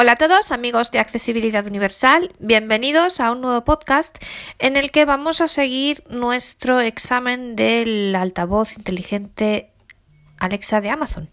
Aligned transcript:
Hola 0.00 0.12
a 0.12 0.16
todos 0.16 0.52
amigos 0.52 0.92
de 0.92 1.00
Accesibilidad 1.00 1.66
Universal, 1.66 2.32
bienvenidos 2.38 3.18
a 3.18 3.32
un 3.32 3.40
nuevo 3.40 3.64
podcast 3.64 4.16
en 4.60 4.76
el 4.76 4.92
que 4.92 5.04
vamos 5.04 5.40
a 5.40 5.48
seguir 5.48 6.04
nuestro 6.08 6.80
examen 6.80 7.56
del 7.56 8.14
altavoz 8.14 8.76
inteligente 8.76 9.72
Alexa 10.38 10.80
de 10.80 10.90
Amazon. 10.90 11.30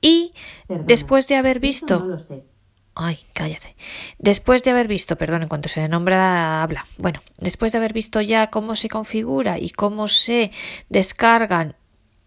Y 0.00 0.32
después 0.70 1.28
de 1.28 1.36
haber 1.36 1.60
visto... 1.60 1.98
No 1.98 2.06
lo 2.06 2.18
sé. 2.18 2.46
Ay, 2.94 3.26
cállate. 3.34 3.76
Después 4.18 4.62
de 4.62 4.70
haber 4.70 4.88
visto, 4.88 5.16
perdón, 5.16 5.42
en 5.42 5.48
cuanto 5.50 5.68
se 5.68 5.86
nombra, 5.86 6.62
habla. 6.62 6.86
Bueno, 6.96 7.22
después 7.36 7.72
de 7.72 7.78
haber 7.78 7.92
visto 7.92 8.22
ya 8.22 8.48
cómo 8.48 8.74
se 8.74 8.88
configura 8.88 9.58
y 9.58 9.68
cómo 9.68 10.08
se 10.08 10.50
descargan 10.88 11.76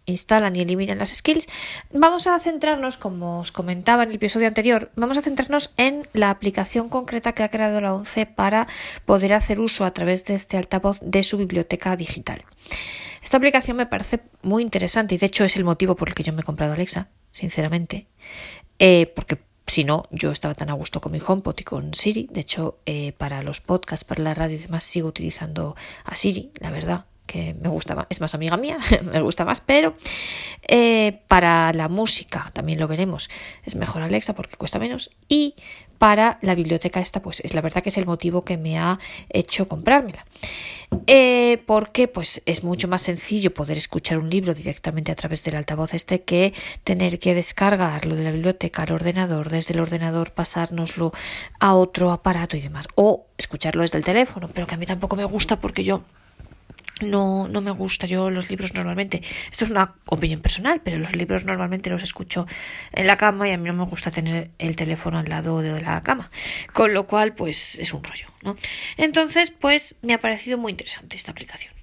instalan 0.06 0.56
y 0.56 0.60
eliminan 0.60 0.98
las 0.98 1.10
skills, 1.10 1.46
vamos 1.92 2.26
a 2.26 2.38
centrarnos, 2.38 2.96
como 2.96 3.40
os 3.40 3.52
comentaba 3.52 4.04
en 4.04 4.10
el 4.10 4.16
episodio 4.16 4.48
anterior, 4.48 4.90
vamos 4.96 5.18
a 5.18 5.22
centrarnos 5.22 5.74
en 5.76 6.06
la 6.12 6.30
aplicación 6.30 6.88
concreta 6.88 7.32
que 7.32 7.42
ha 7.42 7.50
creado 7.50 7.80
la 7.80 7.94
ONCE 7.94 8.26
para 8.26 8.66
poder 9.04 9.34
hacer 9.34 9.60
uso 9.60 9.84
a 9.84 9.92
través 9.92 10.24
de 10.24 10.34
este 10.34 10.56
altavoz 10.56 10.98
de 11.02 11.22
su 11.22 11.36
biblioteca 11.36 11.96
digital. 11.96 12.44
Esta 13.22 13.36
aplicación 13.36 13.76
me 13.76 13.86
parece 13.86 14.20
muy 14.42 14.62
interesante 14.62 15.16
y 15.16 15.18
de 15.18 15.26
hecho 15.26 15.44
es 15.44 15.56
el 15.56 15.64
motivo 15.64 15.96
por 15.96 16.08
el 16.08 16.14
que 16.14 16.22
yo 16.22 16.32
me 16.32 16.42
he 16.42 16.44
comprado 16.44 16.72
Alexa, 16.72 17.08
sinceramente, 17.32 18.06
eh, 18.78 19.12
porque 19.14 19.38
si 19.66 19.82
no, 19.82 20.04
yo 20.12 20.30
estaba 20.30 20.54
tan 20.54 20.70
a 20.70 20.74
gusto 20.74 21.00
con 21.00 21.10
mi 21.10 21.20
HomePod 21.24 21.56
y 21.58 21.64
con 21.64 21.92
Siri. 21.92 22.28
De 22.30 22.40
hecho, 22.40 22.78
eh, 22.86 23.12
para 23.18 23.42
los 23.42 23.60
podcasts, 23.60 24.04
para 24.04 24.22
la 24.22 24.32
radio 24.32 24.54
y 24.54 24.60
demás, 24.60 24.84
sigo 24.84 25.08
utilizando 25.08 25.74
a 26.04 26.14
Siri, 26.14 26.52
la 26.60 26.70
verdad 26.70 27.06
que 27.26 27.54
me 27.60 27.68
gusta 27.68 27.94
más, 27.94 28.06
es 28.08 28.20
más 28.20 28.34
amiga 28.34 28.56
mía, 28.56 28.78
me 29.02 29.20
gusta 29.20 29.44
más, 29.44 29.60
pero 29.60 29.94
eh, 30.68 31.20
para 31.28 31.72
la 31.72 31.88
música 31.88 32.50
también 32.52 32.78
lo 32.78 32.88
veremos, 32.88 33.28
es 33.64 33.74
mejor 33.74 34.02
Alexa 34.02 34.34
porque 34.34 34.56
cuesta 34.56 34.78
menos 34.78 35.10
y 35.28 35.54
para 35.98 36.38
la 36.42 36.54
biblioteca 36.54 37.00
esta 37.00 37.22
pues 37.22 37.40
es 37.40 37.54
la 37.54 37.60
verdad 37.60 37.82
que 37.82 37.88
es 37.88 37.98
el 37.98 38.06
motivo 38.06 38.44
que 38.44 38.56
me 38.56 38.78
ha 38.78 38.98
hecho 39.30 39.68
comprármela. 39.68 40.24
Eh, 41.08 41.62
porque 41.66 42.06
pues 42.06 42.42
es 42.46 42.62
mucho 42.62 42.86
más 42.86 43.02
sencillo 43.02 43.52
poder 43.52 43.76
escuchar 43.76 44.18
un 44.18 44.30
libro 44.30 44.54
directamente 44.54 45.10
a 45.10 45.16
través 45.16 45.42
del 45.42 45.56
altavoz 45.56 45.94
este 45.94 46.22
que 46.22 46.54
tener 46.84 47.18
que 47.18 47.34
descargarlo 47.34 48.14
de 48.14 48.22
la 48.22 48.30
biblioteca 48.30 48.82
al 48.82 48.92
ordenador 48.92 49.50
desde 49.50 49.74
el 49.74 49.80
ordenador 49.80 50.32
pasárnoslo 50.32 51.12
a 51.58 51.74
otro 51.74 52.12
aparato 52.12 52.56
y 52.56 52.60
demás. 52.60 52.86
O 52.94 53.26
escucharlo 53.36 53.82
desde 53.82 53.98
el 53.98 54.04
teléfono 54.04 54.48
pero 54.52 54.66
que 54.66 54.74
a 54.74 54.78
mí 54.78 54.86
tampoco 54.86 55.16
me 55.16 55.24
gusta 55.24 55.60
porque 55.60 55.82
yo 55.82 56.02
no, 57.02 57.46
no 57.48 57.60
me 57.60 57.70
gusta 57.70 58.06
yo 58.06 58.30
los 58.30 58.48
libros 58.48 58.72
normalmente. 58.72 59.22
Esto 59.50 59.64
es 59.64 59.70
una 59.70 59.96
opinión 60.06 60.40
personal, 60.40 60.80
pero 60.82 60.98
los 60.98 61.14
libros 61.14 61.44
normalmente 61.44 61.90
los 61.90 62.02
escucho 62.02 62.46
en 62.92 63.06
la 63.06 63.16
cama 63.16 63.48
y 63.48 63.52
a 63.52 63.58
mí 63.58 63.68
no 63.68 63.74
me 63.74 63.84
gusta 63.84 64.10
tener 64.10 64.50
el 64.58 64.76
teléfono 64.76 65.18
al 65.18 65.28
lado 65.28 65.60
de 65.60 65.80
la 65.80 66.02
cama. 66.02 66.30
Con 66.72 66.94
lo 66.94 67.06
cual, 67.06 67.34
pues 67.34 67.74
es 67.76 67.92
un 67.92 68.02
rollo, 68.02 68.28
¿no? 68.42 68.56
Entonces, 68.96 69.50
pues 69.50 69.96
me 70.02 70.14
ha 70.14 70.20
parecido 70.20 70.56
muy 70.56 70.70
interesante 70.70 71.16
esta 71.16 71.32
aplicación. 71.32 71.74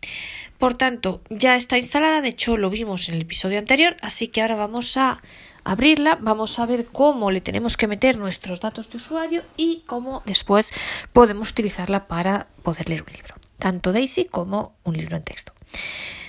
Por 0.57 0.75
tanto, 0.75 1.21
ya 1.29 1.55
está 1.55 1.77
instalada, 1.77 2.21
de 2.21 2.29
hecho 2.29 2.57
lo 2.57 2.69
vimos 2.69 3.09
en 3.09 3.15
el 3.15 3.21
episodio 3.21 3.59
anterior, 3.59 3.97
así 4.01 4.29
que 4.29 4.41
ahora 4.41 4.55
vamos 4.55 4.95
a 4.97 5.21
abrirla, 5.63 6.17
vamos 6.21 6.57
a 6.59 6.65
ver 6.65 6.85
cómo 6.85 7.31
le 7.31 7.41
tenemos 7.41 7.77
que 7.77 7.87
meter 7.87 8.17
nuestros 8.17 8.61
datos 8.61 8.89
de 8.89 8.97
usuario 8.97 9.43
y 9.57 9.83
cómo 9.85 10.23
después 10.25 10.71
podemos 11.11 11.51
utilizarla 11.51 12.07
para 12.07 12.47
poder 12.63 12.89
leer 12.89 13.03
un 13.03 13.13
libro 13.13 13.42
tanto 13.57 13.93
Daisy 13.93 14.25
como 14.25 14.73
un 14.83 14.97
libro 14.97 15.17
en 15.17 15.23
texto. 15.23 15.53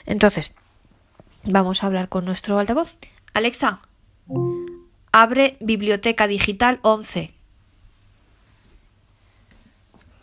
Entonces, 0.06 0.55
vamos 1.44 1.83
a 1.83 1.86
hablar 1.86 2.08
con 2.08 2.25
nuestro 2.25 2.58
altavoz. 2.58 2.97
Alexa, 3.33 3.80
abre 5.12 5.56
Biblioteca 5.61 6.27
Digital 6.27 6.78
11. 6.83 7.33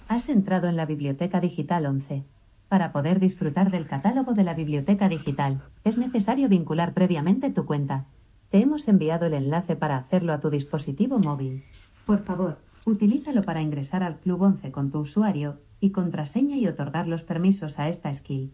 Has 0.08 0.30
entrado 0.30 0.68
en 0.68 0.76
la 0.76 0.86
Biblioteca 0.86 1.40
Digital 1.40 1.86
11. 1.86 2.24
Para 2.68 2.92
poder 2.92 3.20
disfrutar 3.20 3.72
del 3.72 3.88
catálogo 3.88 4.34
de 4.34 4.44
la 4.44 4.54
Biblioteca 4.54 5.10
Digital, 5.10 5.62
es 5.84 5.98
necesario 5.98 6.48
vincular 6.48 6.94
previamente 6.94 7.50
tu 7.50 7.66
cuenta. 7.66 8.06
Te 8.50 8.62
hemos 8.62 8.88
enviado 8.88 9.26
el 9.26 9.34
enlace 9.34 9.76
para 9.76 9.98
hacerlo 9.98 10.34
a 10.34 10.40
tu 10.40 10.50
dispositivo 10.50 11.20
móvil. 11.20 11.64
Por 12.06 12.24
favor, 12.24 12.60
utilízalo 12.86 13.44
para 13.44 13.62
ingresar 13.62 14.04
al 14.04 14.20
Club 14.20 14.42
11 14.42 14.72
con 14.72 14.92
tu 14.92 15.00
usuario 15.00 15.60
y 15.82 15.92
contraseña 15.92 16.56
y 16.56 16.68
otorgar 16.68 17.08
los 17.08 17.24
permisos 17.24 17.80
a 17.80 17.90
esta 17.90 18.14
skill. 18.14 18.54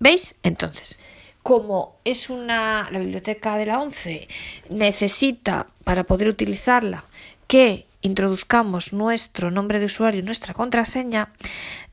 ¿Veis? 0.00 0.36
Entonces, 0.42 0.98
como 1.44 2.00
es 2.04 2.30
una 2.30 2.88
la 2.90 2.98
biblioteca 2.98 3.56
de 3.56 3.66
la 3.66 3.80
11 3.80 4.26
necesita 4.70 5.68
para 5.84 6.04
poder 6.04 6.26
utilizarla 6.26 7.04
que 7.46 7.86
introduzcamos 8.00 8.92
nuestro 8.92 9.50
nombre 9.50 9.78
de 9.78 9.86
usuario 9.86 10.20
y 10.20 10.22
nuestra 10.22 10.54
contraseña, 10.54 11.32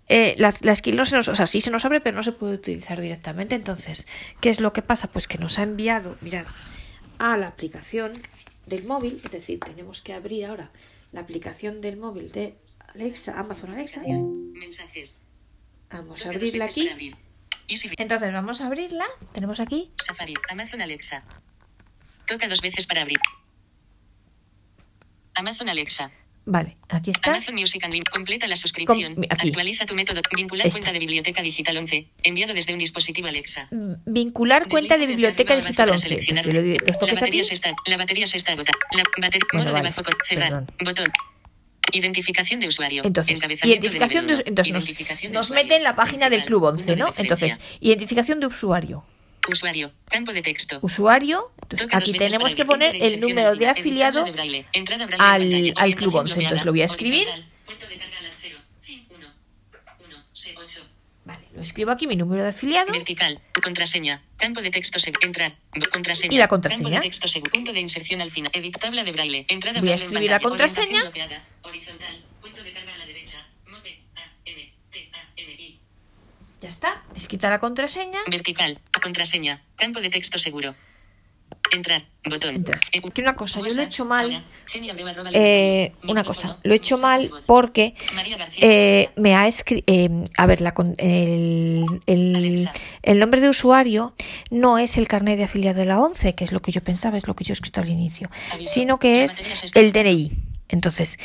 eh, 0.07 0.35
la, 0.37 0.51
skill 0.51 0.95
no 0.95 1.05
se 1.05 1.15
nos, 1.15 1.27
o 1.27 1.35
sea, 1.35 1.47
sí 1.47 1.61
se 1.61 1.71
nos 1.71 1.85
abre, 1.85 2.01
pero 2.01 2.17
no 2.17 2.23
se 2.23 2.31
puede 2.31 2.55
utilizar 2.55 2.99
directamente. 2.99 3.55
Entonces, 3.55 4.07
¿qué 4.39 4.49
es 4.49 4.59
lo 4.59 4.73
que 4.73 4.81
pasa? 4.81 5.07
Pues 5.07 5.27
que 5.27 5.37
nos 5.37 5.59
ha 5.59 5.63
enviado, 5.63 6.17
mirad, 6.21 6.45
a 7.19 7.37
la 7.37 7.47
aplicación 7.47 8.13
del 8.65 8.83
móvil, 8.83 9.21
es 9.23 9.31
decir, 9.31 9.59
tenemos 9.59 10.01
que 10.01 10.13
abrir 10.13 10.45
ahora 10.45 10.71
la 11.11 11.21
aplicación 11.21 11.81
del 11.81 11.97
móvil 11.97 12.31
de 12.31 12.55
Alexa, 12.95 13.39
Amazon 13.39 13.71
Alexa. 13.73 14.01
Mensajes. 14.05 15.19
Vamos 15.89 16.25
a 16.25 16.29
abrirla 16.29 16.65
aquí. 16.65 16.89
Entonces 17.97 18.33
vamos 18.33 18.61
a 18.61 18.67
abrirla. 18.67 19.05
Tenemos 19.33 19.59
aquí. 19.59 19.91
Safari, 20.05 20.33
Amazon 20.49 20.81
Alexa. 20.81 21.23
Toca 22.27 22.47
dos 22.47 22.61
veces 22.61 22.85
para 22.87 23.01
abrir. 23.01 23.19
Amazon 25.35 25.69
Alexa. 25.69 26.11
Vale, 26.43 26.75
aquí 26.89 27.11
está. 27.11 27.29
Amazon 27.31 27.55
Music 27.55 27.83
and 27.85 27.93
Link. 27.93 28.09
Completa 28.09 28.47
la 28.47 28.55
suscripción. 28.55 29.13
Com- 29.13 29.23
aquí. 29.29 29.49
Actualiza 29.49 29.85
tu 29.85 29.93
método. 29.95 30.21
Vincular 30.35 30.65
Esta. 30.67 30.79
cuenta 30.79 30.91
de 30.91 30.99
Biblioteca 30.99 31.41
Digital 31.41 31.77
11. 31.77 32.07
Enviado 32.23 32.53
desde 32.53 32.73
un 32.73 32.79
dispositivo 32.79 33.27
Alexa. 33.27 33.67
Mm, 33.71 33.93
Vincular 34.05 34.67
cuenta 34.67 34.97
de 34.97 35.05
biblioteca 35.05 35.55
digital 35.55 35.89
arriba 35.89 35.93
11. 35.93 36.07
para 36.09 36.09
seleccionar. 36.09 36.43
Pues 36.43 36.55
si 36.55 36.61
le- 36.63 36.71
los 36.77 36.87
La 36.87 36.93
toques 36.93 37.13
aquí. 37.13 37.21
batería 37.21 37.43
se 37.43 37.53
está. 37.53 37.73
La 37.85 37.97
batería 37.97 38.25
se 38.25 38.37
está 38.37 38.51
agotando. 38.53 38.79
La 38.91 39.03
batería. 39.21 39.47
Bueno, 39.53 39.63
modo 39.65 39.73
vale, 39.73 39.89
de 39.89 39.89
bajo 39.95 40.03
con 40.03 40.13
cerrar. 40.27 40.49
perdón. 40.49 40.67
Botón. 40.83 41.05
Identificación 41.91 42.59
de 42.59 42.67
usuario. 42.67 43.03
Entonces, 43.05 43.39
identificación 43.63 44.27
de 44.27 44.33
entonces 44.45 44.73
nos, 44.73 44.83
Identificación 44.83 45.31
de 45.31 45.37
nos 45.37 45.51
mete 45.51 45.75
en 45.75 45.83
la 45.83 45.95
página 45.95 46.29
del. 46.29 46.45
Club 46.45 46.61
Punto 46.61 46.81
11, 46.81 46.85
de 46.85 46.95
¿no? 46.97 47.13
Entonces, 47.17 47.59
identificación 47.79 48.39
de 48.39 48.47
usuario. 48.47 49.05
Usuario. 49.49 49.91
Campo 50.05 50.33
de 50.33 50.41
texto. 50.41 50.77
Usuario, 50.81 51.51
entonces 51.63 51.87
aquí 51.91 52.11
tenemos 52.13 52.53
que 52.55 52.63
poner 52.65 52.95
el 52.95 53.19
número 53.19 53.55
de 53.55 53.67
afiliado 53.67 54.23
al- 55.19 55.73
al 55.77 55.95
Club 55.95 56.15
Orientación 56.15 56.19
11. 56.19 56.33
bloqueada. 56.33 56.43
Entonces 56.43 56.65
lo 56.65 56.71
voy 56.71 56.81
a 56.81 56.85
escribir. 56.85 57.27
Horizontal. 57.27 57.49
Puerto 57.65 57.87
de 57.87 57.97
carga 57.97 58.17
al 58.19 58.25
cero. 58.39 58.57
Fin 58.81 59.05
uno. 59.09 59.27
Uno. 60.05 60.23
Se- 60.33 60.55
ocho. 60.57 60.81
Vale, 61.23 61.47
lo 61.53 61.61
escribo 61.61 61.91
aquí, 61.91 62.07
mi 62.07 62.15
número 62.15 62.43
de 62.43 62.49
afiliado. 62.49 62.91
Vertical. 62.91 63.39
Contraseña. 63.61 64.23
Campo 64.37 64.61
de 64.61 64.71
texto 64.71 64.97
Entrar. 65.21 65.55
Contraseña. 65.91 66.33
¿Y 66.33 66.37
la 66.37 66.47
contraseña? 66.47 66.83
Campo 66.83 67.03
de 67.03 67.09
texto 67.09 67.27
Punto 67.51 67.73
de 67.73 67.79
inserción 67.79 68.21
al 68.21 68.31
final. 68.31 68.51
Edit 68.55 68.77
tabla 68.79 69.03
de 69.03 69.11
braille. 69.11 69.45
Entrada 69.47 69.79
Voy 69.79 69.91
a 69.91 69.95
escribir 69.95 70.31
la 70.31 70.39
contraseña. 70.39 71.11
Horizontal. 71.61 72.25
Puerto 72.41 72.63
de 72.63 72.73
carga 72.73 72.95
a 72.95 72.97
la 72.97 73.05
derecha. 73.05 73.45
Move. 73.67 73.99
A. 74.15 74.21
N. 74.45 74.73
T. 74.91 75.11
A. 75.13 75.19
N. 75.35 75.51
I. 75.51 75.79
Ya 76.61 76.69
está. 76.69 77.03
Escrita 77.15 77.51
la 77.51 77.59
contraseña. 77.59 78.19
Vertical. 78.27 78.79
Contraseña. 79.01 79.61
Campo 79.75 80.01
de 80.01 80.09
texto 80.09 80.39
seguro. 80.39 80.75
Entrar. 81.71 82.03
Botón. 82.29 82.55
Entrar. 82.55 82.79
Eh, 82.91 83.01
Que 83.01 83.21
una 83.21 83.35
cosa, 83.35 83.59
yo 83.59 83.73
lo 83.73 83.81
he 83.81 83.85
hecho 83.85 84.05
mal. 84.05 84.43
Eh, 85.33 85.93
una 86.03 86.23
cosa, 86.23 86.57
lo 86.63 86.73
he 86.73 86.75
hecho 86.75 86.97
mal 86.97 87.31
porque 87.45 87.95
eh, 88.57 89.09
me 89.15 89.35
ha 89.35 89.47
escrito. 89.47 89.91
a 90.37 90.45
ver, 90.45 90.61
la, 90.61 90.73
con- 90.73 90.95
el, 90.97 91.85
el, 92.05 93.19
nombre 93.19 93.41
de 93.41 93.49
usuario 93.49 94.13
no 94.49 94.77
es 94.77 94.97
el 94.97 95.07
carnet 95.07 95.37
de 95.37 95.45
afiliado 95.45 95.79
de 95.79 95.85
la 95.85 95.99
11, 95.99 96.35
que 96.35 96.43
es 96.43 96.51
lo 96.51 96.61
que 96.61 96.71
yo 96.71 96.83
pensaba, 96.83 97.17
es 97.17 97.25
lo 97.27 97.35
que 97.35 97.43
yo 97.43 97.53
he 97.53 97.55
escrito 97.55 97.81
al 97.81 97.89
inicio, 97.89 98.29
sino 98.63 98.99
que 98.99 99.23
es 99.23 99.41
el 99.73 99.91
DNI. 99.93 100.31
Entonces, 100.69 101.17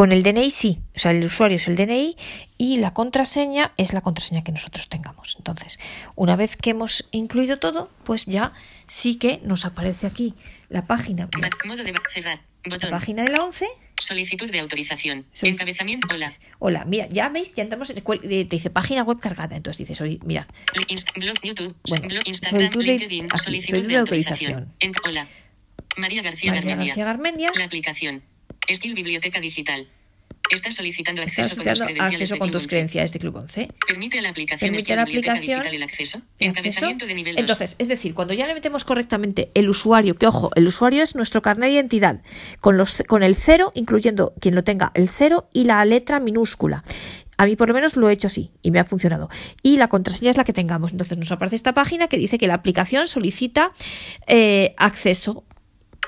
con 0.00 0.12
el 0.12 0.22
DNI 0.22 0.48
sí, 0.48 0.80
o 0.96 0.98
sea, 0.98 1.10
el 1.10 1.22
usuario 1.22 1.58
es 1.58 1.68
el 1.68 1.76
DNI 1.76 2.16
y 2.56 2.78
la 2.78 2.94
contraseña 2.94 3.74
es 3.76 3.92
la 3.92 4.00
contraseña 4.00 4.42
que 4.42 4.50
nosotros 4.50 4.88
tengamos. 4.88 5.34
Entonces, 5.36 5.78
una 6.16 6.36
vez 6.36 6.56
que 6.56 6.70
hemos 6.70 7.06
incluido 7.10 7.58
todo, 7.58 7.90
pues 8.04 8.24
ya 8.24 8.54
sí 8.86 9.16
que 9.16 9.42
nos 9.44 9.66
aparece 9.66 10.06
aquí 10.06 10.32
la 10.70 10.86
página, 10.86 11.28
Modo 11.66 11.84
de 11.84 11.92
cerrar. 12.08 12.40
la 12.64 12.88
página 12.90 13.24
de 13.24 13.28
la 13.28 13.44
11. 13.44 13.66
Solicitud 14.00 14.50
de 14.50 14.60
autorización. 14.60 15.26
Solic- 15.38 15.48
Encabezamiento. 15.50 16.08
Hola. 16.14 16.32
Hola, 16.60 16.84
mira, 16.86 17.06
ya 17.10 17.28
veis, 17.28 17.52
ya 17.54 17.62
entramos 17.62 17.90
en 17.90 17.98
el 17.98 18.02
cual- 18.02 18.22
te 18.22 18.44
dice 18.44 18.70
página 18.70 19.02
web 19.02 19.20
cargada. 19.20 19.54
Entonces 19.54 19.76
dices, 19.86 20.00
oye, 20.00 20.18
mirad, 20.24 20.46
blog 21.16 21.34
YouTube. 21.42 21.76
Bueno, 21.86 22.08
blog 22.08 22.22
Instagram. 22.24 22.62
solicitud 22.72 22.84
de- 22.86 22.90
LinkedIn. 22.92 23.24
aquí, 23.26 23.38
solicitud 23.38 23.44
solicitud 23.44 23.82
de 23.82 23.88
de 23.88 23.96
autorización. 23.98 24.72
En- 24.78 24.92
hola. 25.06 25.28
María 25.98 26.22
García 26.22 26.52
María 26.52 26.94
Garmendia. 26.94 27.48
La 27.54 27.64
aplicación. 27.64 28.22
Skill 28.74 28.94
Biblioteca 28.94 29.40
Digital. 29.40 29.88
Estás 30.50 30.74
solicitando 30.74 31.22
Estás 31.22 31.46
acceso 31.46 31.56
con 31.56 31.64
tus 31.64 31.80
credenciales 31.80 32.12
acceso 32.12 32.34
de 32.34 32.38
con 32.40 32.48
Club 32.48 32.56
tus 32.58 32.64
11. 32.64 32.68
credenciales 32.68 33.12
de 33.12 33.18
Club 33.20 33.36
11. 33.36 33.68
Permite 33.86 34.18
a 34.18 34.22
la 34.22 34.30
aplicación 34.30 34.70
Permite 34.72 34.92
a 34.92 34.96
la 34.96 35.02
aplicación 35.02 35.40
Digital 35.40 35.74
el 35.74 35.82
acceso. 35.82 36.22
el 36.40 36.48
Encabezamiento 36.48 37.06
de 37.06 37.14
nivel 37.14 37.34
2. 37.36 37.40
Entonces, 37.40 37.76
es 37.78 37.86
decir, 37.86 38.14
cuando 38.14 38.34
ya 38.34 38.48
le 38.48 38.54
metemos 38.54 38.84
correctamente 38.84 39.52
el 39.54 39.70
usuario, 39.70 40.16
que 40.16 40.26
ojo, 40.26 40.50
el 40.56 40.66
usuario 40.66 41.04
es 41.04 41.14
nuestro 41.14 41.40
carnet 41.40 41.68
de 41.68 41.74
identidad, 41.74 42.20
con, 42.60 42.76
los, 42.76 43.04
con 43.06 43.22
el 43.22 43.36
cero, 43.36 43.70
incluyendo 43.76 44.34
quien 44.40 44.56
lo 44.56 44.64
tenga, 44.64 44.90
el 44.94 45.08
cero 45.08 45.48
y 45.52 45.64
la 45.64 45.84
letra 45.84 46.18
minúscula. 46.18 46.82
A 47.36 47.46
mí 47.46 47.56
por 47.56 47.68
lo 47.68 47.74
menos 47.74 47.96
lo 47.96 48.10
he 48.10 48.12
hecho 48.12 48.26
así 48.26 48.50
y 48.60 48.70
me 48.70 48.80
ha 48.80 48.84
funcionado. 48.84 49.30
Y 49.62 49.76
la 49.78 49.88
contraseña 49.88 50.30
es 50.30 50.36
la 50.36 50.44
que 50.44 50.52
tengamos. 50.52 50.92
Entonces 50.92 51.16
nos 51.16 51.32
aparece 51.32 51.56
esta 51.56 51.72
página 51.72 52.08
que 52.08 52.18
dice 52.18 52.36
que 52.36 52.46
la 52.46 52.52
aplicación 52.54 53.06
solicita 53.06 53.72
eh, 54.26 54.74
acceso. 54.76 55.44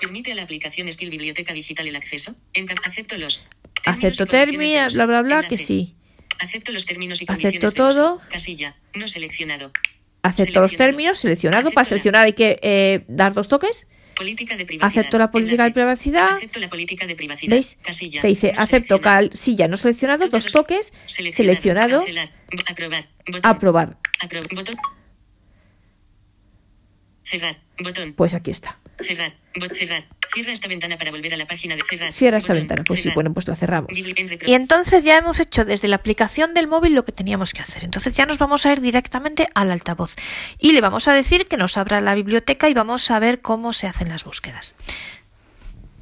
Permite 0.02 0.32
a 0.32 0.34
la 0.34 0.42
aplicación 0.42 0.90
Skill 0.90 1.10
Biblioteca 1.10 1.52
Digital 1.52 1.86
el 1.86 1.94
acceso. 1.94 2.34
Enca- 2.54 2.74
acepto 2.84 3.16
los. 3.16 3.38
términos 3.84 3.86
Acepto 3.86 4.24
de 4.24 4.30
términos, 4.32 4.94
bla, 4.94 5.06
bla, 5.06 5.22
bla, 5.22 5.42
que 5.48 5.58
sí. 5.58 5.94
Acepto 6.40 6.72
los 6.72 6.84
términos 6.86 7.20
y 7.22 7.24
Acepto 7.24 7.32
condiciones 7.34 7.60
de 7.60 7.82
uso. 7.82 8.16
todo. 8.18 8.20
Casilla. 8.28 8.74
No 8.94 9.06
seleccionado. 9.06 9.70
Acepto 10.24 10.58
los 10.60 10.70
Seleccionado. 10.70 10.76
términos, 10.76 11.18
seleccionado. 11.18 11.70
Para 11.70 11.70
Acepto 11.70 11.80
la- 11.80 11.84
seleccionar 12.00 12.24
hay 12.26 12.32
que 12.32 12.58
eh, 12.62 13.04
dar 13.06 13.32
dos 13.32 13.46
toques. 13.46 13.86
Política 14.16 14.56
de 14.56 14.66
privacidad. 14.66 15.00
Acepto 15.00 15.18
la 15.18 15.30
política 15.30 15.62
de 15.62 15.68
Enlace. 15.68 15.74
privacidad. 15.74 16.32
Acepto 16.36 16.58
la 16.58 16.68
política 16.68 17.06
de 17.06 17.14
privacidad. 17.16 17.50
¿Veis? 17.54 17.78
Casilla. 17.82 18.20
Te 18.22 18.26
dice 18.26 18.52
No 18.54 18.60
acepto 18.60 18.96
seleccionado. 18.96 19.02
cal, 19.30 19.38
silla 19.38 19.68
no 19.68 19.76
seleccionado, 19.76 20.28
dos 20.28 20.46
toques, 20.46 20.92
seleccionado, 21.06 21.98
Cancelar. 22.00 22.30
Bo- 22.50 22.62
Aprobar. 22.66 23.08
Botón. 23.26 23.40
aprobar. 23.44 23.98
Apro- 24.20 24.48
botón. 24.54 24.74
Cerrar. 27.22 27.60
Botón. 27.82 28.14
Pues 28.14 28.34
aquí 28.34 28.50
está. 28.50 28.78
Cerrar. 29.00 29.34
Cerrar. 29.74 30.04
Cierra 30.32 30.52
esta 30.52 30.66
ventana 30.66 30.96
para 30.96 31.10
volver 31.10 31.34
a 31.34 31.36
la 31.36 31.46
página 31.46 31.76
de 31.76 31.82
cerrar. 31.88 32.10
Cierra 32.10 32.38
esta 32.38 32.54
Botón. 32.54 32.60
ventana. 32.62 32.84
Pues 32.86 33.02
sí, 33.02 33.10
bueno, 33.14 33.32
pues 33.34 33.46
la 33.48 33.54
cerramos. 33.54 33.90
Y 33.94 34.54
entonces 34.54 35.04
ya 35.04 35.18
hemos 35.18 35.38
hecho 35.40 35.64
desde 35.64 35.88
la 35.88 35.96
aplicación 35.96 36.54
del 36.54 36.68
móvil 36.68 36.94
lo 36.94 37.04
que 37.04 37.12
teníamos 37.12 37.52
que 37.52 37.60
hacer. 37.60 37.84
Entonces 37.84 38.14
ya 38.16 38.24
nos 38.24 38.38
vamos 38.38 38.64
a 38.64 38.72
ir 38.72 38.80
directamente 38.80 39.48
al 39.54 39.70
altavoz. 39.70 40.14
Y 40.58 40.72
le 40.72 40.80
vamos 40.80 41.06
a 41.08 41.12
decir 41.12 41.48
que 41.48 41.56
nos 41.58 41.76
abra 41.76 42.00
la 42.00 42.14
biblioteca 42.14 42.68
y 42.68 42.74
vamos 42.74 43.10
a 43.10 43.18
ver 43.18 43.40
cómo 43.42 43.72
se 43.72 43.86
hacen 43.86 44.08
las 44.08 44.24
búsquedas. 44.24 44.76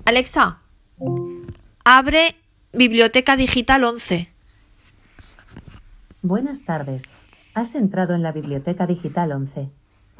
Alexa, 0.04 0.60
abre 1.84 2.36
Biblioteca 2.72 3.36
Digital 3.36 3.82
11. 3.84 4.28
Buenas 6.22 6.64
tardes. 6.64 7.02
Has 7.54 7.74
entrado 7.74 8.14
en 8.14 8.22
la 8.22 8.30
Biblioteca 8.32 8.86
Digital 8.86 9.32
11. 9.32 9.70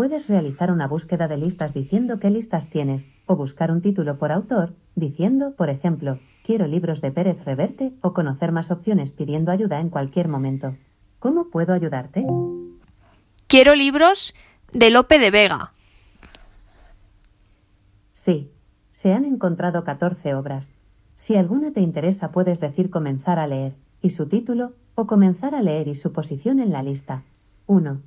Puedes 0.01 0.31
realizar 0.31 0.73
una 0.73 0.89
búsqueda 0.89 1.29
de 1.29 1.37
listas 1.37 1.75
diciendo 1.75 2.19
qué 2.19 2.31
listas 2.31 2.71
tienes, 2.71 3.07
o 3.27 3.37
buscar 3.37 3.71
un 3.71 3.83
título 3.83 4.17
por 4.17 4.33
autor, 4.33 4.73
diciendo, 4.95 5.53
por 5.55 5.69
ejemplo, 5.69 6.19
quiero 6.43 6.67
libros 6.67 7.03
de 7.03 7.11
Pérez 7.11 7.45
Reverte, 7.45 7.93
o 8.01 8.15
conocer 8.15 8.51
más 8.51 8.71
opciones 8.71 9.13
pidiendo 9.13 9.53
ayuda 9.53 9.79
en 9.79 9.91
cualquier 9.91 10.29
momento. 10.29 10.75
¿Cómo 11.19 11.51
puedo 11.51 11.75
ayudarte? 11.75 12.25
Quiero 13.47 13.75
libros 13.75 14.35
de 14.73 14.91
Lope 14.91 15.19
de 15.19 15.31
Vega. 15.31 15.71
Sí, 18.15 18.51
se 18.93 19.13
han 19.13 19.27
encontrado 19.27 19.85
14 19.85 20.35
obras. 20.35 20.71
Si 21.15 21.37
alguna 21.37 21.73
te 21.73 21.83
interesa 21.83 22.33
puedes 22.33 22.59
decir 22.59 22.89
comenzar 22.89 23.39
a 23.39 23.47
leer, 23.47 23.75
y 24.01 24.09
su 24.09 24.31
título, 24.31 24.73
o 24.95 25.07
comenzar 25.07 25.55
a 25.55 25.61
leer 25.61 25.89
y 25.89 25.95
su 25.95 26.11
posición 26.15 26.59
en 26.59 26.71
la 26.71 26.83
lista. 26.83 27.23
1. 27.67 28.01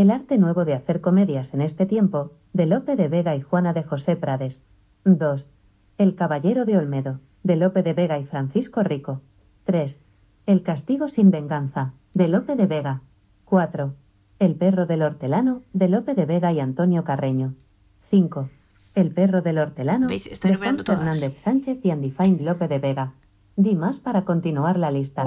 El 0.00 0.10
arte 0.10 0.38
nuevo 0.38 0.64
de 0.64 0.72
hacer 0.72 1.02
comedias 1.02 1.52
en 1.52 1.60
este 1.60 1.84
tiempo, 1.84 2.32
de 2.54 2.64
Lope 2.64 2.96
de 2.96 3.08
Vega 3.08 3.36
y 3.36 3.42
Juana 3.42 3.74
de 3.74 3.82
José 3.82 4.16
Prades. 4.16 4.64
2. 5.04 5.52
El 5.98 6.14
caballero 6.14 6.64
de 6.64 6.78
Olmedo, 6.78 7.20
de 7.42 7.56
Lope 7.56 7.82
de 7.82 7.92
Vega 7.92 8.18
y 8.18 8.24
Francisco 8.24 8.82
Rico. 8.82 9.20
3. 9.64 10.02
El 10.46 10.62
castigo 10.62 11.08
sin 11.08 11.30
venganza, 11.30 11.92
de 12.14 12.28
Lope 12.28 12.56
de 12.56 12.64
Vega. 12.64 13.02
4. 13.44 13.94
El 14.38 14.54
perro 14.54 14.86
del 14.86 15.02
hortelano, 15.02 15.64
de 15.74 15.90
Lope 15.90 16.14
de 16.14 16.24
Vega 16.24 16.50
y 16.50 16.60
Antonio 16.60 17.04
Carreño. 17.04 17.56
5. 18.00 18.48
El 18.94 19.12
perro 19.12 19.42
del 19.42 19.58
hortelano, 19.58 20.06
de 20.06 20.56
Juan. 20.56 20.82
Fernández 20.82 21.36
Sánchez 21.36 21.78
y 21.82 21.90
Undefined 21.90 22.40
Lope 22.40 22.68
de 22.68 22.78
Vega. 22.78 23.12
Di 23.54 23.76
más 23.76 23.98
para 23.98 24.24
continuar 24.24 24.78
la 24.78 24.90
lista. 24.90 25.26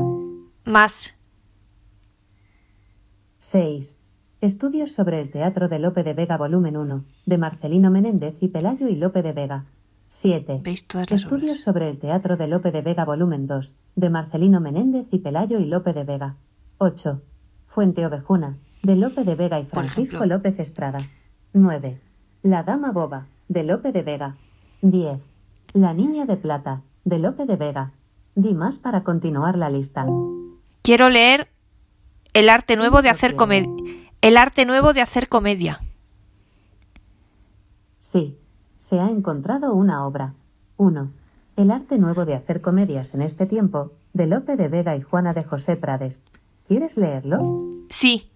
Más. 0.65 1.15
6. 3.37 3.99
Estudios 4.43 4.91
sobre 4.91 5.21
el 5.21 5.31
teatro 5.31 5.69
de 5.69 5.79
Lope 5.79 6.03
de 6.03 6.13
Vega 6.13 6.35
volumen 6.35 6.75
1, 6.75 7.05
de 7.25 7.37
Marcelino 7.37 7.89
Menéndez 7.89 8.35
y 8.41 8.49
Pelayo 8.49 8.89
y 8.89 8.95
Lope 8.97 9.23
de 9.23 9.31
Vega. 9.31 9.63
7. 10.09 10.59
¿Veis 10.61 10.85
todas 10.85 11.09
las 11.09 11.21
Estudios 11.21 11.51
obras? 11.51 11.61
sobre 11.61 11.89
el 11.89 11.97
teatro 11.97 12.35
de 12.35 12.47
Lope 12.47 12.73
de 12.73 12.81
Vega 12.81 13.05
volumen 13.05 13.47
2, 13.47 13.77
de 13.95 14.09
Marcelino 14.09 14.59
Menéndez 14.59 15.07
y 15.11 15.19
Pelayo 15.19 15.59
y 15.59 15.65
Lope 15.65 15.93
de 15.93 16.03
Vega. 16.03 16.35
8. 16.77 17.21
Fuente 17.67 18.05
Ovejuna, 18.05 18.57
de 18.81 18.97
Lope 18.97 19.23
de 19.23 19.35
Vega 19.35 19.61
y 19.61 19.65
Francisco. 19.65 20.25
López 20.25 20.59
Estrada. 20.59 20.99
9. 21.53 22.01
La 22.41 22.63
Dama 22.63 22.91
Boba, 22.91 23.27
de 23.47 23.63
Lope 23.63 23.93
de 23.93 24.01
Vega. 24.01 24.35
10. 24.81 25.21
La 25.71 25.93
Niña 25.93 26.25
de 26.25 26.35
Plata, 26.35 26.81
de 27.05 27.17
Lope 27.17 27.45
de 27.45 27.55
Vega. 27.55 27.93
Di 28.35 28.53
más 28.53 28.77
para 28.77 29.03
continuar 29.03 29.57
la 29.57 29.69
lista. 29.69 30.05
Quiero 30.81 31.07
leer 31.07 31.47
El 32.33 32.49
arte 32.49 32.75
nuevo 32.75 33.01
de 33.01 33.07
hacer 33.09 33.37
comedia. 33.37 33.69
El 34.23 34.37
arte 34.37 34.65
nuevo 34.65 34.93
de 34.93 35.01
hacer 35.01 35.27
comedia. 35.27 35.81
Sí, 37.99 38.37
se 38.79 39.01
ha 39.01 39.09
encontrado 39.09 39.73
una 39.73 40.07
obra. 40.07 40.33
1. 40.77 41.11
El 41.57 41.71
arte 41.71 41.97
nuevo 41.97 42.23
de 42.23 42.33
hacer 42.33 42.61
comedias 42.61 43.13
en 43.13 43.21
este 43.21 43.45
tiempo, 43.47 43.91
de 44.13 44.27
Lope 44.27 44.55
de 44.55 44.69
Vega 44.69 44.95
y 44.95 45.01
Juana 45.01 45.33
de 45.33 45.43
José 45.43 45.75
Prades. 45.75 46.21
¿Quieres 46.69 46.95
leerlo? 46.95 47.65
Sí. 47.89 48.31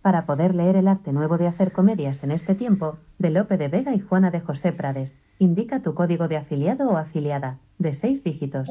Para 0.00 0.24
poder 0.24 0.54
leer 0.54 0.76
el 0.76 0.88
arte 0.88 1.12
nuevo 1.12 1.36
de 1.36 1.48
hacer 1.48 1.72
comedias 1.72 2.24
en 2.24 2.30
este 2.30 2.54
tiempo, 2.54 2.96
de 3.18 3.28
Lope 3.28 3.58
de 3.58 3.68
Vega 3.68 3.94
y 3.94 4.00
Juana 4.00 4.30
de 4.30 4.40
José 4.40 4.72
Prades, 4.72 5.14
indica 5.38 5.82
tu 5.82 5.92
código 5.92 6.26
de 6.26 6.38
afiliado 6.38 6.88
o 6.88 6.96
afiliada, 6.96 7.58
de 7.76 7.92
seis 7.92 8.24
dígitos. 8.24 8.70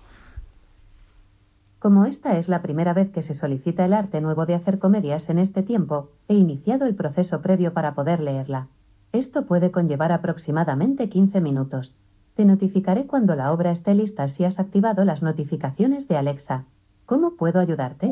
Como 1.83 2.05
esta 2.05 2.37
es 2.37 2.47
la 2.47 2.61
primera 2.61 2.93
vez 2.93 3.11
que 3.11 3.21
se 3.21 3.33
solicita 3.33 3.83
el 3.83 3.91
arte 3.91 4.21
nuevo 4.21 4.45
de 4.45 4.55
hacer 4.55 4.79
comedias 4.79 5.29
en 5.29 5.37
este 5.37 5.63
tiempo, 5.63 6.11
he 6.29 6.33
iniciado 6.33 6.85
el 6.85 6.95
proceso 6.95 7.41
previo 7.41 7.73
para 7.73 7.93
poder 7.93 8.21
leerla. 8.21 8.69
Esto 9.11 9.45
puede 9.45 9.69
conllevar 9.69 10.13
aproximadamente 10.13 11.09
15 11.09 11.41
minutos. 11.41 11.93
Te 12.35 12.45
notificaré 12.45 13.05
cuando 13.05 13.35
la 13.35 13.51
obra 13.51 13.71
esté 13.71 13.95
lista 13.95 14.29
si 14.29 14.45
has 14.45 14.61
activado 14.61 15.03
las 15.03 15.23
notificaciones 15.23 16.07
de 16.07 16.15
Alexa. 16.15 16.63
¿Cómo 17.05 17.35
puedo 17.35 17.59
ayudarte? 17.59 18.09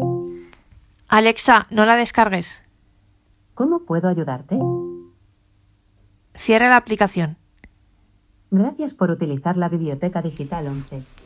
Alexa, 1.07 1.63
no 1.69 1.85
la 1.85 1.95
descargues. 1.95 2.65
¿Cómo 3.53 3.85
puedo 3.85 4.09
ayudarte? 4.09 4.59
Cierra 6.33 6.67
la 6.67 6.75
aplicación. 6.75 7.37
Gracias 8.49 8.93
por 8.93 9.11
utilizar 9.11 9.55
la 9.55 9.69
Biblioteca 9.69 10.21
Digital 10.21 10.67
11. 10.67 11.20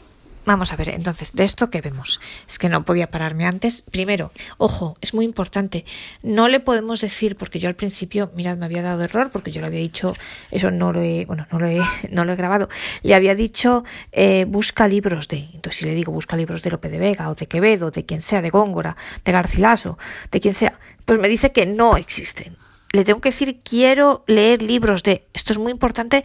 Vamos 0.46 0.72
a 0.72 0.76
ver, 0.76 0.90
entonces, 0.90 1.34
de 1.34 1.44
esto 1.44 1.72
que 1.72 1.82
vemos. 1.82 2.20
Es 2.48 2.60
que 2.60 2.70
no 2.70 2.86
podía 2.86 3.10
pararme 3.10 3.48
antes. 3.48 3.82
Primero, 3.82 4.32
ojo, 4.60 4.96
es 5.02 5.16
muy 5.16 5.26
importante. 5.26 5.86
No 6.22 6.48
le 6.50 6.60
podemos 6.60 7.02
decir, 7.02 7.36
porque 7.36 7.58
yo 7.58 7.68
al 7.68 7.76
principio, 7.76 8.32
mirad, 8.36 8.56
me 8.56 8.66
había 8.66 8.84
dado 8.84 9.04
error, 9.04 9.32
porque 9.32 9.52
yo 9.52 9.62
le 9.62 9.68
había 9.68 9.80
dicho, 9.80 10.14
eso 10.52 10.70
no 10.70 10.94
lo 10.94 11.02
he, 11.02 11.26
bueno, 11.26 11.48
no 11.52 11.58
lo 11.58 11.66
he, 11.66 11.82
no 12.12 12.26
lo 12.26 12.34
he 12.34 12.36
grabado. 12.36 12.70
Le 13.02 13.16
había 13.16 13.34
dicho, 13.34 13.84
eh, 14.12 14.46
busca 14.48 14.88
libros 14.88 15.28
de. 15.28 15.50
Entonces, 15.54 15.78
si 15.80 15.86
le 15.86 15.96
digo, 15.96 16.12
busca 16.12 16.38
libros 16.38 16.62
de 16.62 16.70
Lope 16.70 16.90
de 16.90 17.00
Vega, 17.00 17.28
o 17.30 17.34
de 17.34 17.48
Quevedo, 17.48 17.90
de 17.90 18.06
quien 18.06 18.22
sea, 18.22 18.44
de 18.44 18.52
Góngora, 18.52 18.96
de 19.24 19.32
Garcilaso, 19.32 19.98
de 20.30 20.40
quien 20.40 20.54
sea, 20.54 20.78
pues 21.06 21.18
me 21.18 21.28
dice 21.28 21.52
que 21.54 21.66
no 21.66 21.98
existen. 21.98 22.56
Le 22.92 23.04
tengo 23.04 23.20
que 23.20 23.30
decir, 23.30 23.62
quiero 23.64 24.24
leer 24.28 24.62
libros 24.62 25.02
de. 25.02 25.26
Esto 25.34 25.54
es 25.54 25.58
muy 25.58 25.72
importante, 25.72 26.24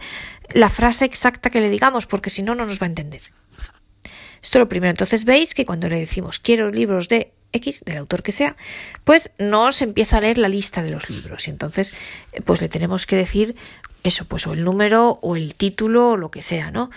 la 0.53 0.69
frase 0.69 1.05
exacta 1.05 1.49
que 1.49 1.59
le 1.59 1.71
digamos, 1.71 2.05
porque 2.05 2.29
si 2.29 2.43
no, 2.43 2.53
no 2.53 2.67
nos 2.67 2.79
va 2.79 2.85
a 2.85 2.89
entender. 2.89 3.21
Esto 4.41 4.57
es 4.57 4.61
lo 4.61 4.69
primero. 4.69 4.91
Entonces 4.91 5.25
veis 5.25 5.53
que 5.53 5.65
cuando 5.65 5.89
le 5.89 5.99
decimos 5.99 6.39
quiero 6.39 6.69
libros 6.69 7.09
de 7.09 7.33
X, 7.53 7.83
del 7.85 7.97
autor 7.97 8.23
que 8.23 8.31
sea, 8.31 8.55
pues 9.03 9.31
nos 9.37 9.81
empieza 9.81 10.17
a 10.17 10.21
leer 10.21 10.37
la 10.37 10.47
lista 10.47 10.83
de 10.83 10.91
los 10.91 11.09
libros. 11.09 11.47
Y 11.47 11.51
entonces, 11.51 11.93
eh, 12.33 12.41
pues 12.41 12.61
le 12.61 12.69
tenemos 12.69 13.05
que 13.05 13.15
decir 13.15 13.55
eso, 14.03 14.25
pues 14.25 14.47
o 14.47 14.53
el 14.53 14.63
número 14.63 15.19
o 15.21 15.35
el 15.35 15.55
título 15.55 16.11
o 16.11 16.17
lo 16.17 16.31
que 16.31 16.41
sea, 16.41 16.71
¿no? 16.71 16.89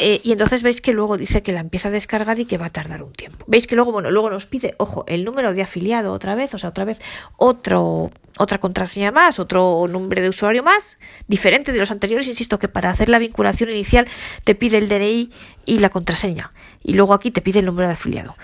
Eh, 0.00 0.20
y 0.22 0.30
entonces 0.30 0.62
veis 0.62 0.80
que 0.80 0.92
luego 0.92 1.16
dice 1.16 1.42
que 1.42 1.52
la 1.52 1.58
empieza 1.58 1.88
a 1.88 1.90
descargar 1.90 2.38
y 2.38 2.44
que 2.44 2.56
va 2.56 2.66
a 2.66 2.70
tardar 2.70 3.02
un 3.02 3.12
tiempo. 3.12 3.44
Veis 3.48 3.66
que 3.66 3.74
luego, 3.74 3.90
bueno, 3.90 4.12
luego 4.12 4.30
nos 4.30 4.46
pide, 4.46 4.76
ojo, 4.78 5.04
el 5.08 5.24
número 5.24 5.52
de 5.52 5.62
afiliado 5.62 6.12
otra 6.12 6.36
vez, 6.36 6.54
o 6.54 6.58
sea, 6.58 6.70
otra 6.70 6.84
vez 6.84 7.00
otro, 7.36 8.12
otra 8.38 8.58
contraseña 8.58 9.10
más, 9.10 9.40
otro 9.40 9.88
nombre 9.88 10.22
de 10.22 10.28
usuario 10.28 10.62
más, 10.62 10.98
diferente 11.26 11.72
de 11.72 11.78
los 11.80 11.90
anteriores. 11.90 12.28
Insisto 12.28 12.60
que 12.60 12.68
para 12.68 12.90
hacer 12.90 13.08
la 13.08 13.18
vinculación 13.18 13.70
inicial 13.70 14.06
te 14.44 14.54
pide 14.54 14.78
el 14.78 14.88
DNI 14.88 15.30
y 15.66 15.80
la 15.80 15.90
contraseña. 15.90 16.52
Y 16.82 16.94
luego 16.94 17.14
aquí 17.14 17.30
te 17.30 17.42
pide 17.42 17.58
el 17.60 17.66
número 17.66 17.88
de 17.88 17.94
afiliado. 17.94 18.36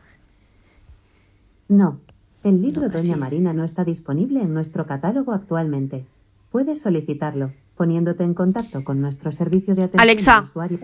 No, 1.73 1.99
el 2.43 2.61
libro 2.61 2.83
No, 2.83 2.89
Doña 2.89 3.15
sí. 3.15 3.19
Marina 3.19 3.51
no 3.53 3.63
está 3.63 3.83
disponible 3.83 4.41
en 4.41 4.53
nuestro 4.53 4.85
catálogo 4.85 5.33
actualmente. 5.33 6.05
Puedes 6.51 6.79
solicitarlo, 6.81 7.51
poniéndote 7.75 8.23
en 8.23 8.35
contacto 8.35 8.83
con 8.83 9.01
nuestro 9.01 9.31
servicio 9.31 9.73
de 9.73 9.83
atención 9.83 10.01
Alexa. 10.01 10.37
al 10.37 10.43
usuario. 10.43 10.79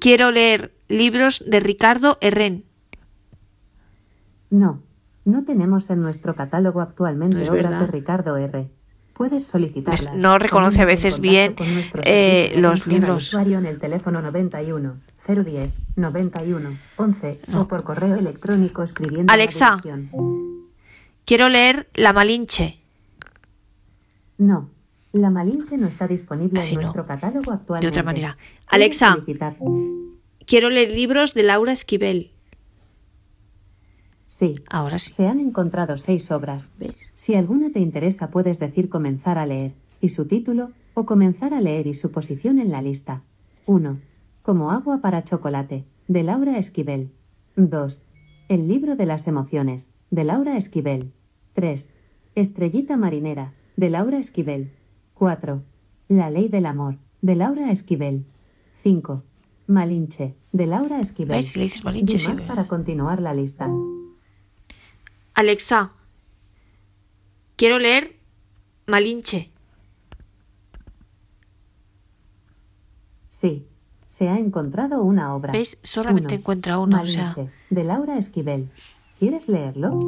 Quiero 0.00 0.30
leer 0.30 0.72
libros 0.88 1.42
de 1.44 1.58
Ricardo 1.58 2.18
Herrén. 2.20 2.64
No, 4.50 4.80
no 5.24 5.44
tenemos 5.44 5.90
en 5.90 6.02
nuestro 6.02 6.34
catálogo 6.36 6.80
actualmente 6.80 7.44
No 7.44 7.50
obras 7.52 7.64
verdad. 7.64 7.80
de 7.80 7.86
Ricardo 7.88 8.36
R. 8.36 8.70
Puedes 9.14 9.44
solicitarlas. 9.44 10.14
No 10.14 10.38
reconoce 10.38 10.82
a 10.82 10.84
veces 10.84 11.18
bien, 11.20 11.56
eh, 12.04 12.54
los 12.58 12.86
libros. 12.86 13.26
usuario 13.26 13.58
en 13.58 13.66
el 13.66 13.78
teléfono 13.78 14.22
91 14.22 14.94
010 15.28 15.70
91 15.96 16.78
11 16.96 17.40
No. 17.48 17.60
o 17.62 17.68
por 17.68 17.84
correo 17.84 18.16
electrónico 18.16 18.82
escribiendo 18.82 19.26
la 19.30 19.34
Alexa. 19.34 19.78
Quiero 21.26 21.48
leer 21.50 21.88
La 21.94 22.12
Malinche. 22.14 22.80
No, 24.38 24.70
la 25.12 25.28
Malinche 25.30 25.76
no 25.76 25.86
está 25.86 26.08
disponible 26.08 26.60
Así 26.60 26.70
en 26.74 26.76
no. 26.76 26.82
nuestro 26.82 27.04
catálogo 27.06 27.52
actualmente. 27.52 27.86
De 27.86 27.90
otra 27.90 28.02
manera. 28.02 28.38
Alexa. 28.66 29.14
solicitar- 29.14 29.56
Quiero 30.46 30.70
leer 30.70 30.90
libros 30.92 31.34
de 31.34 31.42
Laura 31.42 31.72
Esquivel. 31.72 32.30
Sí, 34.26 34.56
Ahora 34.70 34.98
sí. 34.98 35.12
se 35.12 35.26
han 35.26 35.40
encontrado 35.40 35.98
seis 35.98 36.30
obras. 36.30 36.70
¿Ves? 36.78 37.08
Si 37.14 37.34
alguna 37.34 37.70
te 37.70 37.80
interesa, 37.80 38.30
puedes 38.30 38.58
decir 38.58 38.88
comenzar 38.88 39.38
a 39.38 39.46
leer 39.46 39.72
y 40.00 40.10
su 40.10 40.26
título, 40.26 40.70
o 40.94 41.04
comenzar 41.06 41.54
a 41.54 41.60
leer 41.60 41.86
y 41.86 41.94
su 41.94 42.10
posición 42.10 42.58
en 42.58 42.70
la 42.70 42.82
lista. 42.82 43.22
1. 43.66 43.98
Como 44.48 44.70
agua 44.70 45.02
para 45.02 45.24
chocolate, 45.24 45.84
de 46.06 46.22
Laura 46.22 46.56
Esquivel. 46.56 47.12
2. 47.56 48.00
El 48.48 48.66
libro 48.66 48.96
de 48.96 49.04
las 49.04 49.26
emociones, 49.26 49.90
de 50.10 50.24
Laura 50.24 50.56
Esquivel. 50.56 51.12
3. 51.52 51.90
Estrellita 52.34 52.96
marinera, 52.96 53.52
de 53.76 53.90
Laura 53.90 54.16
Esquivel. 54.16 54.72
4. 55.12 55.62
La 56.08 56.30
ley 56.30 56.48
del 56.48 56.64
amor, 56.64 56.96
de 57.20 57.34
Laura 57.34 57.70
Esquivel. 57.70 58.24
5. 58.72 59.22
Malinche, 59.66 60.34
de 60.52 60.66
Laura 60.66 60.98
Esquivel. 60.98 61.36
¿Ves? 61.36 61.48
Si 61.48 61.58
le 61.58 61.64
dices 61.66 61.84
Malinche, 61.84 62.14
Di 62.14 62.18
sí, 62.18 62.30
más 62.30 62.40
ve. 62.40 62.46
para 62.46 62.66
continuar 62.68 63.20
la 63.20 63.34
lista. 63.34 63.68
Alexa. 65.34 65.92
Quiero 67.56 67.78
leer 67.78 68.16
Malinche. 68.86 69.50
Sí, 73.28 73.67
se 74.08 74.28
ha 74.28 74.38
encontrado 74.38 75.02
una 75.02 75.34
obra. 75.34 75.52
¿Veis? 75.52 75.78
Solamente 75.82 76.34
encuentra 76.34 76.78
una, 76.78 77.02
o 77.02 77.06
sea- 77.06 77.34
de 77.70 77.84
Laura 77.84 78.18
Esquivel. 78.18 78.68
¿Quieres 79.18 79.48
leerlo? 79.48 80.00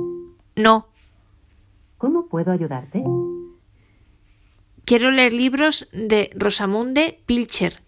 No. 0.56 0.88
¿Cómo 1.98 2.26
puedo 2.26 2.50
ayudarte? 2.50 3.04
Quiero 4.86 5.10
leer 5.10 5.32
libros 5.32 5.88
de 5.92 6.30
Rosamunde 6.34 7.20
Pilcher. 7.26 7.82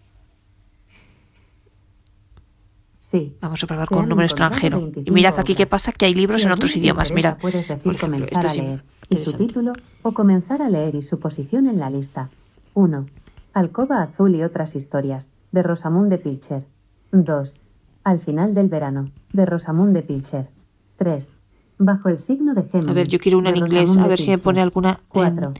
Sí. 2.98 3.36
Vamos 3.40 3.62
a 3.64 3.66
probar 3.66 3.88
con 3.88 3.98
un 4.04 4.08
número 4.08 4.26
extranjero. 4.26 4.78
25 4.78 5.10
Y 5.10 5.12
mirad 5.12 5.38
aquí 5.38 5.54
qué 5.54 5.66
pasa, 5.66 5.92
que 5.92 6.04
hay 6.06 6.14
libros 6.14 6.42
Si 6.42 6.46
en 6.46 6.52
otros 6.52 6.76
idiomas. 6.76 7.10
Mirad. 7.12 7.38
Puedes 7.38 7.66
decir 7.68 7.92
ejemplo, 7.94 7.98
comenzar 7.98 8.46
a 8.46 8.54
leer 8.54 8.84
y 9.08 9.16
su 9.16 9.32
título 9.32 9.72
o 10.02 10.12
comenzar 10.12 10.62
a 10.62 10.68
leer 10.70 10.94
y 10.94 11.02
su 11.02 11.18
posición 11.18 11.66
en 11.66 11.78
la 11.78 11.90
lista. 11.90 12.28
1. 12.74 13.06
Alcoba 13.54 14.02
azul 14.02 14.34
y 14.34 14.42
otras 14.44 14.76
historias, 14.76 15.28
de 15.52 15.62
Rosamunde 15.62 16.18
Pilcher. 16.18 16.66
2. 17.12 17.56
Al 18.04 18.18
final 18.18 18.54
del 18.54 18.68
verano, 18.68 19.12
de 19.32 19.46
Rosamunde 19.46 20.02
Pilcher. 20.02 20.48
3. 20.96 21.34
Bajo 21.78 22.08
el 22.08 22.18
signo 22.18 22.54
de 22.54 22.62
Géminis. 22.64 22.90
A 22.90 22.94
ver, 22.94 23.08
yo 23.08 23.18
quiero 23.18 23.38
una 23.38 23.50
de 23.52 23.58
en 23.58 23.64
inglés, 23.66 23.96
a 23.96 24.06
ver 24.06 24.18
si 24.18 24.30
me 24.30 24.38
pone 24.38 24.60
alguna 24.60 24.90
en- 24.90 24.98
4. 25.08 25.52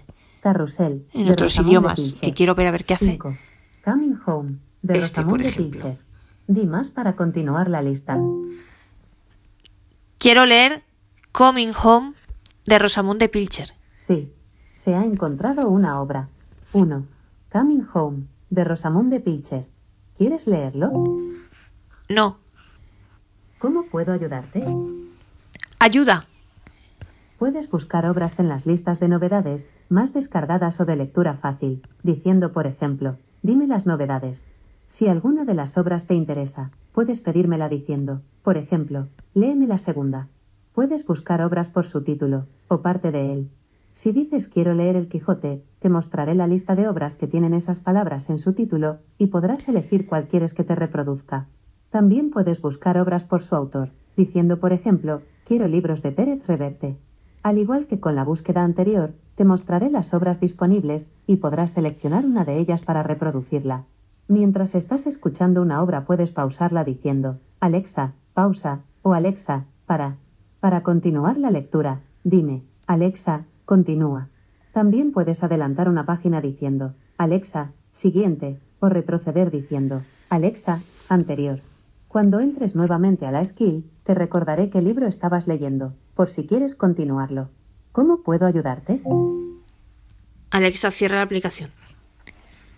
Carrusel. 0.43 1.07
en 1.13 1.27
de 1.27 1.33
otros 1.33 1.57
idiomas, 1.61 2.15
que 2.21 2.33
quiero 2.33 2.55
ver 2.57 2.67
a 2.67 2.71
ver 2.73 2.85
qué 2.85 2.95
hace. 2.95 3.07
5. 3.13 3.37
Coming 3.85 4.17
Home, 4.27 4.59
de 4.83 4.95
Este, 4.95 5.21
Rosamunde 5.21 5.49
ejemplo. 5.49 5.71
Pilcher. 5.83 5.99
Di 6.49 6.67
más 6.67 6.91
para 6.91 7.15
continuar 7.15 7.69
la 7.71 7.81
lista. 7.83 8.19
Quiero 10.19 10.47
leer 10.47 10.83
Coming 11.33 11.73
Home 11.83 12.15
de 12.67 12.79
Rosamunde 12.79 13.29
Pilcher. 13.29 13.73
Sí, 13.95 14.33
se 14.75 14.95
ha 14.95 15.05
encontrado 15.05 15.69
una 15.69 16.01
obra. 16.01 16.29
1. 16.73 17.07
Coming 17.53 17.87
Home, 17.93 18.25
de 18.51 18.65
Rosamunde 18.65 19.21
Pilcher. 19.21 19.67
¿Quieres 20.23 20.47
leerlo? 20.47 20.93
No. 22.09 22.39
¿Cómo 23.59 23.87
puedo 23.87 24.13
ayudarte? 24.13 24.65
Ayuda. 25.81 26.27
Puedes 27.41 27.69
buscar 27.69 28.07
obras 28.07 28.39
en 28.39 28.49
las 28.49 28.65
listas 28.65 29.01
de 29.01 29.09
novedades, 29.09 29.69
más 29.89 30.15
descargadas 30.15 30.81
o 30.81 30.85
de 30.85 30.95
lectura 30.95 31.35
fácil, 31.35 31.83
diciendo, 32.05 32.53
por 32.53 32.69
ejemplo, 32.69 33.17
dime 33.43 33.67
las 33.67 33.85
novedades. 33.85 34.45
Si 34.87 35.09
alguna 35.09 35.45
de 35.45 35.55
las 35.55 35.77
obras 35.77 36.07
te 36.07 36.15
interesa, 36.15 36.71
puedes 36.93 37.21
pedírmela 37.21 37.69
diciendo, 37.69 38.23
por 38.45 38.59
ejemplo, 38.59 39.09
léeme 39.35 39.67
la 39.67 39.79
segunda. 39.79 40.29
Puedes 40.73 41.05
buscar 41.05 41.43
obras 41.43 41.69
por 41.69 41.85
su 41.85 42.05
título, 42.05 42.47
o 42.69 42.81
parte 42.81 43.11
de 43.11 43.33
él. 43.33 43.51
Si 43.93 44.13
dices 44.13 44.49
quiero 44.49 44.75
leer 44.75 44.97
El 44.97 45.09
Quijote, 45.09 45.63
te 45.79 45.91
mostraré 45.91 46.35
la 46.35 46.47
lista 46.47 46.75
de 46.75 46.89
obras 46.89 47.17
que 47.17 47.27
tienen 47.27 47.53
esas 47.53 47.81
palabras 47.81 48.31
en 48.31 48.39
su 48.39 48.55
título, 48.55 49.01
y 49.19 49.27
podrás 49.27 49.69
elegir 49.69 50.07
cuál 50.07 50.29
quieres 50.29 50.55
que 50.55 50.65
te 50.65 50.75
reproduzca. 50.75 51.49
También 51.91 52.31
puedes 52.31 52.63
buscar 52.63 52.97
obras 52.97 53.25
por 53.25 53.43
su 53.43 53.55
autor, 53.55 53.91
diciendo, 54.17 54.61
por 54.61 54.73
ejemplo, 54.73 55.21
quiero 55.45 55.69
libros 55.69 56.01
de 56.01 56.13
Pérez 56.13 56.47
Reverte. 56.47 56.97
Al 57.43 57.59
igual 57.59 57.87
que 57.87 58.01
con 58.01 58.15
la 58.15 58.25
búsqueda 58.25 58.63
anterior, 58.63 59.13
te 59.35 59.45
mostraré 59.45 59.91
las 59.91 60.15
obras 60.15 60.41
disponibles 60.41 61.11
y 61.27 61.37
podrás 61.37 61.73
seleccionar 61.73 62.25
una 62.25 62.45
de 62.45 62.59
ellas 62.59 62.83
para 62.83 63.03
reproducirla. 63.03 63.85
Mientras 64.29 64.75
estás 64.75 65.07
escuchando 65.07 65.61
una 65.61 65.83
obra 65.83 66.05
puedes 66.07 66.33
pausarla 66.33 66.85
diciendo, 66.85 67.41
Alexa, 67.61 68.15
pausa, 68.33 68.85
o 69.03 69.13
Alexa, 69.13 69.67
para. 69.85 70.17
Para 70.61 70.83
continuar 70.83 71.37
la 71.37 71.51
lectura, 71.51 72.03
dime, 72.25 72.63
Alexa, 72.87 73.47
continúa. 73.73 74.29
También 74.75 75.13
puedes 75.13 75.43
adelantar 75.43 75.89
una 75.89 76.05
página 76.05 76.43
diciendo, 76.43 76.95
Alexa, 77.17 77.73
siguiente, 77.91 78.61
o 78.81 78.91
retroceder 78.91 79.51
diciendo, 79.51 80.03
Alexa, 80.29 80.83
anterior. 81.09 81.59
Cuando 82.07 82.41
entres 82.41 82.77
nuevamente 82.77 83.25
a 83.25 83.31
la 83.31 83.43
skill, 83.43 83.91
te 84.03 84.13
recordaré 84.13 84.69
qué 84.69 84.83
libro 84.83 85.07
estabas 85.07 85.49
leyendo, 85.49 85.95
por 86.15 86.29
si 86.29 86.47
quieres 86.47 86.75
continuarlo. 86.75 87.49
¿Cómo 87.93 88.23
puedo 88.23 88.45
ayudarte? 88.45 89.01
Alexa, 90.51 90.91
cierra 90.91 91.17
la 91.17 91.23
aplicación. 91.23 91.71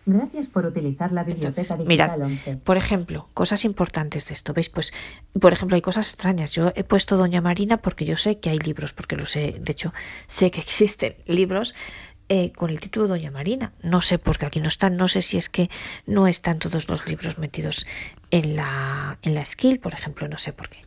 Gracias 0.06 0.48
por 0.48 0.66
utilizar 0.66 1.12
la 1.12 1.24
biblioteca 1.24 1.74
Entonces, 1.74 1.86
digital 1.86 2.18
mirad, 2.18 2.22
11. 2.22 2.56
por 2.58 2.76
ejemplo, 2.76 3.28
cosas 3.32 3.64
importantes 3.64 4.28
de 4.28 4.34
esto, 4.34 4.52
¿veis? 4.52 4.68
Pues, 4.68 4.92
por 5.40 5.52
ejemplo, 5.52 5.76
hay 5.76 5.82
cosas 5.82 6.08
extrañas. 6.08 6.52
Yo 6.52 6.72
he 6.74 6.84
puesto 6.84 7.16
Doña 7.16 7.40
Marina 7.40 7.78
porque 7.78 8.04
yo 8.04 8.16
sé 8.16 8.38
que 8.38 8.50
hay 8.50 8.58
libros, 8.58 8.92
porque 8.92 9.16
lo 9.16 9.24
sé, 9.24 9.56
de 9.60 9.72
hecho, 9.72 9.94
sé 10.26 10.50
que 10.50 10.60
existen 10.66 11.14
libros 11.26 11.74
eh, 12.28 12.52
con 12.52 12.70
el 12.70 12.80
título 12.80 13.08
Doña 13.08 13.30
Marina. 13.30 13.72
No 13.82 14.02
sé 14.02 14.18
por 14.18 14.36
qué 14.38 14.46
aquí 14.46 14.60
no 14.60 14.68
están, 14.68 14.96
no 14.96 15.08
sé 15.08 15.22
si 15.22 15.38
es 15.38 15.48
que 15.48 15.70
no 16.06 16.26
están 16.26 16.58
todos 16.58 16.88
los 16.88 17.06
libros 17.06 17.38
metidos 17.38 17.86
en 18.30 18.56
la, 18.56 19.18
en 19.22 19.34
la 19.34 19.44
skill, 19.44 19.78
por 19.78 19.94
ejemplo, 19.94 20.28
no 20.28 20.38
sé 20.38 20.52
por 20.52 20.68
qué. 20.68 20.78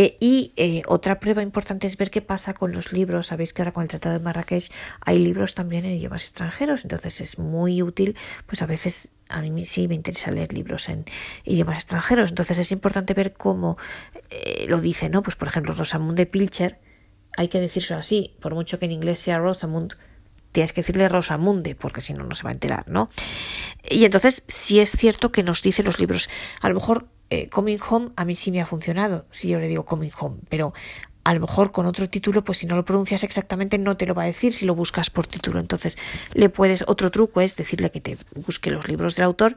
Eh, 0.00 0.16
y 0.20 0.52
eh, 0.54 0.82
otra 0.86 1.18
prueba 1.18 1.42
importante 1.42 1.88
es 1.88 1.96
ver 1.96 2.12
qué 2.12 2.22
pasa 2.22 2.54
con 2.54 2.70
los 2.70 2.92
libros. 2.92 3.26
Sabéis 3.26 3.52
que 3.52 3.62
ahora 3.62 3.72
con 3.72 3.82
el 3.82 3.88
Tratado 3.88 4.16
de 4.16 4.24
Marrakech 4.24 4.70
hay 5.00 5.18
libros 5.18 5.54
también 5.54 5.84
en 5.84 5.90
idiomas 5.90 6.22
extranjeros, 6.22 6.84
entonces 6.84 7.20
es 7.20 7.40
muy 7.40 7.82
útil, 7.82 8.16
pues 8.46 8.62
a 8.62 8.66
veces 8.66 9.10
a 9.28 9.42
mí 9.42 9.64
sí 9.64 9.88
me 9.88 9.96
interesa 9.96 10.30
leer 10.30 10.52
libros 10.52 10.88
en 10.88 11.04
idiomas 11.44 11.78
extranjeros, 11.78 12.30
entonces 12.30 12.58
es 12.58 12.70
importante 12.70 13.12
ver 13.12 13.32
cómo 13.32 13.76
eh, 14.30 14.66
lo 14.68 14.80
dice, 14.80 15.08
¿no? 15.08 15.24
Pues 15.24 15.34
por 15.34 15.48
ejemplo, 15.48 15.74
Rosamund 15.74 16.16
de 16.16 16.26
Pilcher, 16.26 16.78
hay 17.36 17.48
que 17.48 17.58
decírselo 17.58 17.98
así, 17.98 18.36
por 18.38 18.54
mucho 18.54 18.78
que 18.78 18.84
en 18.84 18.92
inglés 18.92 19.18
sea 19.18 19.38
Rosamund, 19.38 19.94
tienes 20.52 20.72
que 20.72 20.82
decirle 20.82 21.08
Rosamunde, 21.08 21.74
porque 21.74 22.02
si 22.02 22.14
no, 22.14 22.22
no 22.22 22.36
se 22.36 22.44
va 22.44 22.50
a 22.50 22.52
enterar, 22.52 22.88
¿no? 22.88 23.08
Y 23.90 24.04
entonces, 24.04 24.44
sí 24.46 24.78
es 24.78 24.92
cierto 24.92 25.32
que 25.32 25.42
nos 25.42 25.60
dice 25.60 25.82
los 25.82 25.98
libros, 25.98 26.30
a 26.60 26.68
lo 26.68 26.76
mejor 26.76 27.08
eh, 27.30 27.48
Coming 27.48 27.78
Home 27.88 28.10
a 28.16 28.24
mí 28.24 28.34
sí 28.34 28.50
me 28.50 28.60
ha 28.60 28.66
funcionado, 28.66 29.26
si 29.30 29.48
yo 29.48 29.60
le 29.60 29.68
digo 29.68 29.84
Coming 29.84 30.12
Home, 30.18 30.38
pero 30.48 30.72
a 31.28 31.34
lo 31.34 31.40
mejor 31.40 31.72
con 31.72 31.84
otro 31.84 32.08
título, 32.08 32.42
pues 32.42 32.56
si 32.56 32.66
no 32.66 32.74
lo 32.74 32.86
pronuncias 32.86 33.22
exactamente 33.22 33.76
no 33.76 33.98
te 33.98 34.06
lo 34.06 34.14
va 34.14 34.22
a 34.22 34.26
decir 34.26 34.54
si 34.54 34.64
lo 34.64 34.74
buscas 34.74 35.10
por 35.10 35.26
título. 35.26 35.60
Entonces, 35.60 35.98
le 36.32 36.48
puedes, 36.48 36.84
otro 36.88 37.10
truco 37.10 37.42
es 37.42 37.54
decirle 37.54 37.90
que 37.90 38.00
te 38.00 38.16
busque 38.34 38.70
los 38.70 38.88
libros 38.88 39.14
del 39.14 39.26
autor 39.26 39.54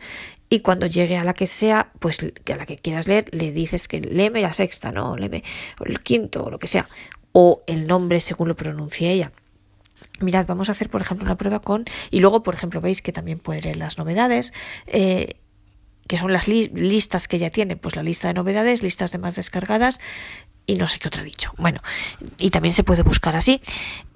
y 0.50 0.60
cuando 0.60 0.86
llegue 0.86 1.16
a 1.16 1.24
la 1.24 1.34
que 1.34 1.48
sea, 1.48 1.94
pues 2.00 2.20
a 2.20 2.56
la 2.58 2.66
que 2.66 2.76
quieras 2.76 3.08
leer, 3.08 3.34
le 3.34 3.54
dices 3.54 3.88
que 3.88 4.02
léeme 4.02 4.42
la 4.42 4.52
sexta, 4.52 4.92
¿no? 4.92 5.16
Léeme 5.16 5.46
el 5.86 6.02
quinto 6.02 6.44
o 6.44 6.50
lo 6.50 6.60
que 6.60 6.68
sea, 6.68 6.90
o 7.32 7.64
el 7.68 7.88
nombre 7.88 8.20
según 8.20 8.50
lo 8.50 8.58
pronuncie 8.58 9.10
ella. 9.10 9.32
Mirad, 10.20 10.46
vamos 10.48 10.68
a 10.68 10.74
hacer, 10.74 10.90
por 10.90 11.02
ejemplo, 11.02 11.26
una 11.26 11.38
prueba 11.38 11.62
con. 11.62 11.86
Y 12.12 12.20
luego, 12.20 12.44
por 12.44 12.54
ejemplo, 12.54 12.82
veis 12.82 13.02
que 13.02 13.14
también 13.14 13.40
puede 13.40 13.62
leer 13.62 13.78
las 13.78 13.98
novedades. 13.98 14.54
Eh, 14.88 15.38
que 16.12 16.18
son 16.18 16.34
las 16.34 16.50
li 16.50 16.68
listas 16.74 17.30
que 17.30 17.40
ya 17.40 17.52
tiene, 17.52 17.78
pues 17.78 17.96
la 17.96 18.04
lista 18.04 18.28
de 18.28 18.34
novedades, 18.34 18.84
listas 18.84 19.14
de 19.14 19.18
más 19.18 19.38
descargadas 19.38 20.02
y 20.66 20.76
no 20.76 20.90
sé 20.90 21.00
qué 21.00 21.08
otro 21.08 21.24
dicho. 21.24 21.54
Bueno, 21.58 21.80
y 22.38 22.50
también 22.50 22.74
se 22.74 22.84
puede 22.84 23.02
buscar 23.02 23.38
así. 23.38 23.62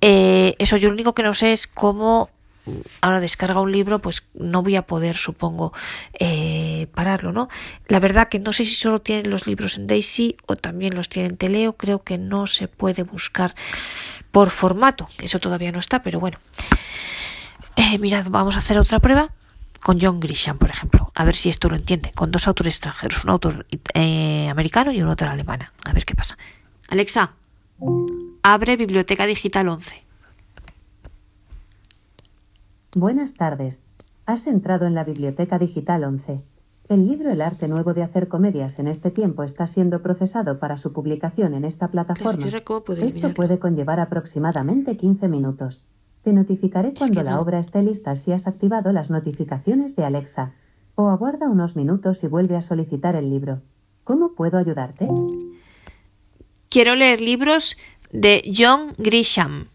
Eh, 0.01 0.55
eso 0.59 0.75
yo 0.75 0.89
lo 0.89 0.93
único 0.93 1.15
que 1.15 1.23
no 1.23 1.33
sé 1.33 1.53
es 1.53 1.67
cómo 1.67 2.29
ahora 2.99 3.21
descarga 3.21 3.61
un 3.61 3.71
libro, 3.71 3.99
pues 3.99 4.23
no 4.33 4.61
voy 4.61 4.75
a 4.75 4.81
poder, 4.81 5.15
supongo, 5.15 5.71
eh, 6.19 6.87
pararlo, 6.93 7.31
¿no? 7.31 7.47
La 7.87 8.01
verdad 8.01 8.27
que 8.27 8.39
no 8.39 8.51
sé 8.51 8.65
si 8.65 8.75
solo 8.75 8.99
tienen 8.99 9.31
los 9.31 9.47
libros 9.47 9.77
en 9.77 9.87
Daisy 9.87 10.35
o 10.47 10.57
también 10.57 10.95
los 10.95 11.07
tienen 11.07 11.31
en 11.31 11.37
Teleo, 11.37 11.77
creo 11.77 12.03
que 12.03 12.17
no 12.17 12.45
se 12.45 12.67
puede 12.67 13.03
buscar 13.03 13.55
por 14.33 14.49
formato, 14.49 15.07
eso 15.19 15.39
todavía 15.39 15.71
no 15.71 15.79
está, 15.79 16.03
pero 16.03 16.19
bueno. 16.19 16.39
Eh, 17.77 17.97
mirad, 17.99 18.25
vamos 18.29 18.55
a 18.55 18.57
hacer 18.57 18.77
otra 18.77 18.99
prueba 18.99 19.29
con 19.79 19.97
John 20.01 20.19
Grisham, 20.19 20.57
por 20.57 20.71
ejemplo, 20.71 21.04
a 21.15 21.23
ver 21.23 21.35
si 21.35 21.49
esto 21.49 21.69
lo 21.69 21.75
entiende, 21.77 22.11
con 22.13 22.31
dos 22.31 22.47
autores 22.47 22.75
extranjeros, 22.75 23.23
un 23.23 23.29
autor 23.29 23.65
eh, 23.93 24.49
americano 24.49 24.91
y 24.91 25.01
un 25.01 25.09
autor 25.09 25.29
alemana, 25.29 25.71
a 25.85 25.93
ver 25.93 26.05
qué 26.05 26.13
pasa. 26.13 26.37
Alexa, 26.89 27.31
abre 28.43 28.75
Biblioteca 28.75 29.25
Digital 29.25 29.69
11. 29.69 30.03
Buenas 32.93 33.33
tardes. 33.33 33.81
Has 34.25 34.47
entrado 34.47 34.85
en 34.85 34.93
la 34.93 35.03
Biblioteca 35.03 35.57
Digital 35.57 36.03
11. 36.03 36.41
El 36.87 37.07
libro 37.07 37.31
El 37.31 37.41
arte 37.41 37.67
nuevo 37.67 37.93
de 37.93 38.03
hacer 38.03 38.27
comedias 38.27 38.77
en 38.77 38.87
este 38.87 39.09
tiempo 39.09 39.43
está 39.43 39.65
siendo 39.67 40.01
procesado 40.01 40.59
para 40.59 40.77
su 40.77 40.93
publicación 40.93 41.55
en 41.55 41.65
esta 41.65 41.87
plataforma. 41.87 42.33
Claro, 42.33 42.45
¿y 42.45 42.53
ahora 42.53 42.63
cómo 42.63 42.83
puedo 42.83 43.03
Esto 43.03 43.33
puede 43.33 43.57
conllevar 43.57 43.99
aproximadamente 43.99 44.95
15 44.95 45.27
minutos. 45.27 45.81
Te 46.23 46.33
notificaré 46.33 46.93
cuando 46.93 47.21
que 47.21 47.23
la 47.23 47.31
no. 47.31 47.41
obra 47.41 47.59
esté 47.59 47.81
lista 47.81 48.15
si 48.15 48.33
has 48.33 48.47
activado 48.47 48.91
las 48.91 49.09
notificaciones 49.09 49.95
de 49.95 50.05
Alexa. 50.05 50.53
O 50.95 51.09
aguarda 51.09 51.49
unos 51.49 51.75
minutos 51.75 52.23
y 52.23 52.27
vuelve 52.27 52.55
a 52.55 52.61
solicitar 52.61 53.15
el 53.15 53.29
libro. 53.29 53.61
¿Cómo 54.03 54.33
puedo 54.33 54.57
ayudarte? 54.57 55.07
Quiero 56.69 56.95
leer 56.95 57.21
libros 57.21 57.77
de 58.11 58.43
John 58.55 58.93
Grisham. 58.97 59.65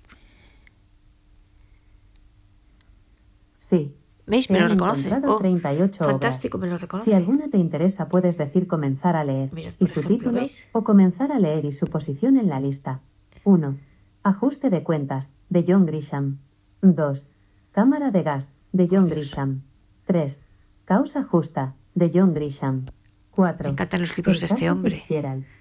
Sí. 3.58 3.94
¿Veis? 4.26 4.50
Me 4.50 4.60
lo 4.60 4.68
reconoce. 4.68 5.10
Oh, 5.26 5.36
38 5.38 6.04
obras. 6.04 6.12
fantástico, 6.12 6.58
me 6.58 6.68
lo 6.68 6.78
reconoce. 6.78 7.10
Si 7.10 7.16
alguna 7.16 7.48
te 7.48 7.58
interesa, 7.58 8.08
puedes 8.08 8.38
decir 8.38 8.66
comenzar 8.66 9.16
a 9.16 9.24
leer 9.24 9.52
Mirad, 9.52 9.72
y 9.78 9.86
su 9.86 10.00
ejemplo, 10.00 10.16
título 10.16 10.40
¿veis? 10.40 10.68
o 10.72 10.84
comenzar 10.84 11.32
a 11.32 11.38
leer 11.38 11.64
y 11.64 11.72
su 11.72 11.86
posición 11.86 12.36
en 12.36 12.48
la 12.48 12.60
lista. 12.60 13.00
1. 13.44 13.76
Ajuste 14.22 14.70
de 14.70 14.82
cuentas 14.82 15.34
de 15.48 15.64
John 15.66 15.86
Grisham. 15.86 16.38
2. 16.82 17.26
Cámara 17.72 18.10
de 18.10 18.22
gas 18.22 18.52
de 18.72 18.88
John 18.90 19.08
Grisham. 19.08 19.62
3. 20.04 20.42
Causa 20.90 21.22
justa 21.22 21.76
de 21.94 22.10
John 22.12 22.34
Grisham. 22.34 22.86
4. 23.30 23.62
Me 23.62 23.70
encantan 23.70 24.00
los 24.00 24.16
libros 24.16 24.40
de 24.40 24.46
este 24.46 24.68
hombre. 24.72 25.00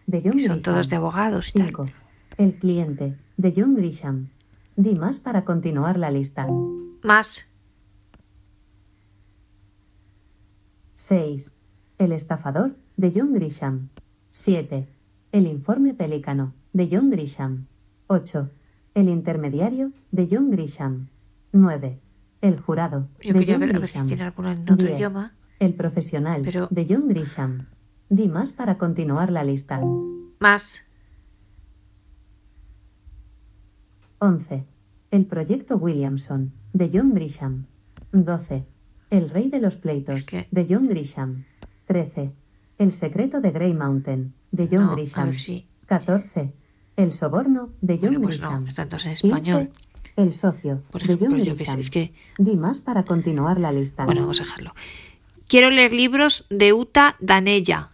de 0.08 0.22
John 0.26 0.40
son 0.40 0.60
todos 0.60 0.90
de 0.90 0.96
abogados 0.96 1.50
y 1.50 1.60
tal. 1.60 1.68
5. 1.68 1.86
El 2.38 2.56
cliente 2.56 3.16
de 3.38 3.54
John 3.56 3.76
Grisham. 3.76 4.30
Di 4.76 4.96
más 4.96 5.20
para 5.20 5.46
continuar 5.46 6.00
la 6.00 6.10
lista. 6.10 6.48
Más. 7.04 7.46
6. 10.96 11.56
El 12.00 12.12
estafador 12.12 12.76
de 12.98 13.14
John 13.16 13.32
Grisham. 13.36 13.90
7. 14.32 14.88
El 15.32 15.46
informe 15.46 15.94
pelícano 15.94 16.56
de 16.74 16.90
John 16.92 17.12
Grisham. 17.12 17.68
8. 18.08 18.50
El 18.96 19.10
intermediario 19.10 19.92
de 20.10 20.28
John 20.32 20.50
Grisham. 20.50 21.10
9. 21.52 22.00
El 22.42 22.60
jurado 22.60 23.10
Yo 23.22 23.34
de 23.34 23.40
quería 23.40 23.56
John 23.56 23.60
ver 23.62 23.76
a 23.76 23.80
ver 23.80 23.88
si 23.88 23.94
Grisham. 23.94 24.08
tiene 24.08 24.24
alguno 24.24 24.52
en 24.52 24.62
otro 24.62 24.76
10. 24.78 24.96
idioma. 24.98 25.36
El 25.60 25.74
profesional 25.74 26.42
Pero- 26.46 26.68
de 26.72 26.86
John 26.90 27.08
Grisham. 27.08 27.68
Di 28.10 28.28
más 28.30 28.54
para 28.54 28.78
continuar 28.78 29.32
la 29.32 29.44
lista. 29.44 29.82
Más. 30.40 30.84
11. 34.20 34.66
El 35.12 35.26
proyecto 35.26 35.78
Williamson 35.78 36.54
de 36.74 36.90
John 36.94 37.14
Grisham. 37.14 37.66
12. 38.12 38.66
El 39.10 39.30
rey 39.30 39.50
de 39.50 39.60
los 39.60 39.76
pleitos 39.76 40.20
Es 40.20 40.26
que- 40.26 40.48
de 40.52 40.68
John 40.70 40.88
Grisham. 40.88 41.46
13. 41.86 42.32
El 42.78 42.92
secreto 42.92 43.42
de 43.42 43.52
Grey 43.52 43.74
Mountain 43.74 44.34
de 44.52 44.68
John 44.72 44.86
No, 44.86 44.92
a 44.92 44.96
Grisham. 44.96 45.26
ver 45.28 45.36
si- 45.36 45.68
14. 45.86 46.54
El 46.96 47.12
soborno 47.14 47.70
de 47.82 47.96
John 47.98 48.10
Bueno, 48.14 48.22
pues 48.22 48.42
no, 48.42 48.48
Grisham. 48.50 48.68
están 48.68 48.90
todos 48.90 49.06
en 49.06 49.16
15. 49.16 49.72
El 50.22 50.34
socio 50.34 50.82
Por 50.92 51.02
de 51.02 51.14
ejemplo, 51.14 51.38
John 51.38 51.46
yo 51.46 51.56
qué 51.56 51.66
sé, 51.66 51.80
es 51.80 51.90
que- 51.90 52.14
Di 52.38 52.58
más 52.58 52.82
para 52.82 53.04
continuar 53.04 53.60
la 53.60 53.72
lista. 53.72 54.06
Bueno, 54.06 54.22
vamos 54.22 54.42
a 54.42 54.44
dejarlo. 54.44 54.74
Quiero 55.48 55.70
leer 55.70 55.94
libros 55.94 56.46
de 56.50 56.74
Uta 56.74 57.16
Danella. 57.20 57.90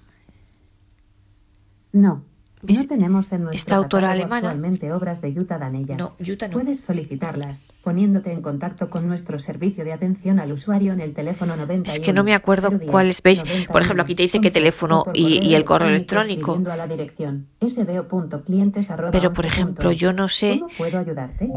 No. 1.92 2.24
¿Ves? 2.62 2.78
No 2.80 2.88
tenemos 2.88 3.32
en 3.32 3.44
nuestro 3.44 3.58
Esta 3.60 3.76
autora 3.76 4.12
alemana- 4.14 4.38
actualmente 4.50 4.92
obras 4.92 5.22
de 5.22 5.32
Yuta 5.32 5.60
Danella. 5.60 5.98
No, 5.98 6.16
Yuta 6.18 6.48
no. 6.48 6.54
Puedes 6.54 6.80
solicitarlas 6.80 7.66
poniéndote 7.84 8.32
en 8.32 8.42
contacto 8.42 8.90
con 8.90 9.08
nuestro 9.08 9.38
servicio 9.38 9.86
de 9.86 9.94
atención 9.94 10.40
al 10.40 10.52
usuario 10.52 10.92
en 10.94 11.00
el 11.00 11.14
teléfono 11.14 11.56
91. 11.56 11.94
Es 11.94 12.00
que 12.00 12.12
no 12.12 12.24
me 12.24 12.34
acuerdo 12.34 12.72
010 12.72 12.90
cuáles 12.90 13.22
veis. 13.22 13.44
91 13.46 13.72
Por 13.72 13.82
ejemplo, 13.84 14.02
aquí 14.04 14.16
te 14.16 14.24
dice 14.24 14.40
que 14.42 14.48
11, 14.48 14.60
teléfono 14.60 15.06
y- 15.14 15.46
y 15.48 15.54
el 15.54 15.64
correo 15.64 15.90
electrónico 15.90 16.60
a 16.72 16.76
la 16.76 16.88
dirección 16.88 17.46
Pero, 17.60 19.34
por 19.34 19.46
11 19.46 19.48
ejemplo, 19.62 19.92
yo 19.92 20.12
no 20.12 20.28
sé- 20.28 20.58
¿Cómo 20.60 20.72
puedo 20.76 20.98
ayudarte? 20.98 21.48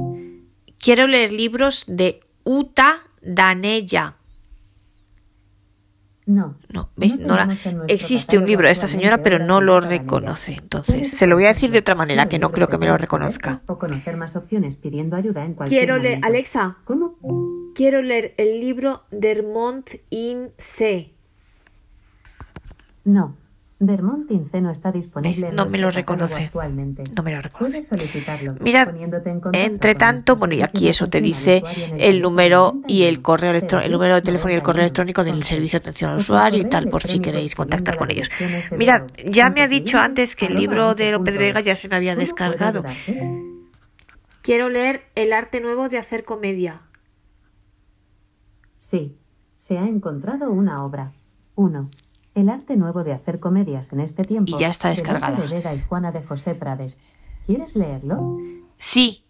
Quiero 0.79 1.07
leer 1.07 1.33
libros 1.33 1.85
de 1.87 2.21
Uta 2.45 3.01
Danella. 3.23 4.15
No. 6.27 6.57
No, 6.69 6.91
¿veis? 6.95 7.19
No 7.19 7.37
la- 7.37 7.49
Existe 7.89 8.37
un 8.37 8.45
libro 8.47 8.67
de 8.67 8.73
esta 8.73 8.87
señora, 8.87 9.23
pero 9.23 9.39
no 9.39 9.63
lo 9.63 9.81
reconoce. 9.81 10.53
Entonces, 10.61 11.11
se 11.11 11.27
lo 11.27 11.37
voy 11.37 11.47
a 11.47 11.55
decir 11.55 11.71
de 11.71 11.79
otra 11.79 11.95
manera, 11.95 12.29
que 12.29 12.39
no 12.39 12.53
creo 12.53 12.69
que 12.69 12.77
me 12.77 12.87
lo 12.87 12.99
reconozca. 12.99 13.63
O 13.67 13.79
conocer 13.79 14.17
más 14.19 14.37
opciones 14.37 14.77
pidiendo 14.77 15.17
ayuda 15.17 15.45
en 15.45 15.55
cualquier 15.55 15.81
Quiero 15.87 15.99
leer. 15.99 16.21
Alexa, 16.23 16.77
¿Cómo? 16.85 17.17
quiero 17.75 18.03
leer 18.03 18.35
el 18.37 18.61
libro 18.61 19.05
Dermont 19.11 19.89
in 20.11 20.51
C. 20.59 21.15
No. 23.05 23.35
Dermont 23.81 24.29
Ince 24.33 24.61
no 24.61 24.71
está 24.73 24.91
disponible 24.91 25.37
¿Ves? 25.41 25.45
en 25.51 25.55
No 25.55 25.67
me 25.67 25.79
lo 25.79 25.93
reconoce. 25.93 26.47
actualmente. 26.47 27.05
No 27.15 27.23
me 27.23 27.33
lo 27.33 27.41
reconoce. 27.41 27.81
Contacto 29.41 29.51
entre 29.53 29.95
tanto, 29.95 30.35
bueno, 30.37 30.55
y 30.55 30.63
aquí 30.63 30.89
eso 30.89 31.09
te 31.09 31.21
dice 31.21 31.63
el 31.97 32.21
número 32.21 32.75
y 32.89 33.05
el 33.05 33.15
91, 33.17 33.23
correo 33.23 33.51
electrónico, 33.53 33.87
el 33.87 33.93
número 33.93 34.15
de 34.17 34.23
teléfono 34.23 34.51
y 34.53 34.55
el 34.57 34.63
correo 34.63 34.83
91, 34.83 34.83
electrónico 34.83 35.25
del 35.25 35.35
11. 35.35 35.49
servicio 35.49 35.79
de 35.79 35.83
atención 35.83 36.11
al 36.11 36.17
por 36.17 36.23
usuario 36.23 36.61
y 36.61 36.65
tal, 36.65 36.89
por 36.89 37.03
si 37.05 37.21
queréis 37.21 37.55
contactar 37.55 37.97
con 37.97 38.11
ellos. 38.11 38.29
escribiendo 38.29 38.57
a 38.57 38.59
la 38.59 38.59
dirección 38.59 38.79
Mirad, 38.79 39.03
sbo, 39.17 39.31
ya 39.31 39.51
me 39.51 39.63
ha 39.63 39.69
dicho 39.69 39.99
antes 39.99 40.35
que 40.35 40.47
el 40.47 40.55
libro 40.57 40.95
de 40.97 41.05
11 41.05 41.13
López 41.13 41.39
Vega 41.39 41.61
ya 41.61 41.77
se 41.77 41.89
me 41.89 41.95
había 41.97 42.15
¿Cómo 42.17 42.27
puedo 42.27 42.51
descargado. 42.51 42.79
ayudarte? 42.81 43.45
Quiero 44.43 44.69
leer 44.71 45.03
El 45.15 45.33
arte 45.33 45.61
nuevo 45.61 45.89
de 45.89 45.99
hacer 45.99 46.25
comedia. 46.25 46.83
Sí. 48.79 49.17
Se 49.57 49.79
ha 49.79 49.87
encontrado 49.87 50.51
una 50.51 50.85
obra. 50.85 51.13
1. 51.55 51.91
El 52.39 52.49
arte 52.51 52.77
nuevo 52.77 53.03
de 53.03 53.13
hacer 53.13 53.41
comedias 53.41 53.93
en 53.93 53.99
este 53.99 54.23
tiempo. 54.23 54.57
Y 54.57 54.61
ya 54.61 54.69
está 54.69 54.91
de 54.91 54.95
Lope 54.95 55.03
descargada. 55.11 55.41
de 55.43 55.49
Vega 55.49 55.75
y 55.75 55.81
Juana 55.83 56.13
de 56.13 56.23
José 56.23 56.55
Prades. 56.55 57.01
¿Quieres 57.47 57.75
leerlo? 57.75 58.37
Sí. 58.79 59.25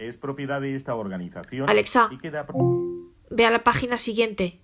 Es 0.01 0.17
propiedad 0.17 0.63
de 0.63 0.75
esta 0.75 0.95
organización 0.95 1.69
Alexa. 1.69 2.09
y 2.11 2.17
queda 2.17 2.47
Ve 3.29 3.45
a 3.45 3.51
la 3.51 3.63
página 3.63 3.99
siguiente. 3.99 4.59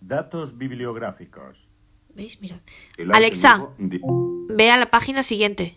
datos 0.00 0.56
bibliográficos. 0.56 1.68
¿Veis? 2.14 2.40
Mira. 2.40 2.58
Alexa. 3.12 3.68
Ve 3.78 4.70
a 4.70 4.78
la 4.78 4.90
página 4.90 5.22
siguiente. 5.22 5.76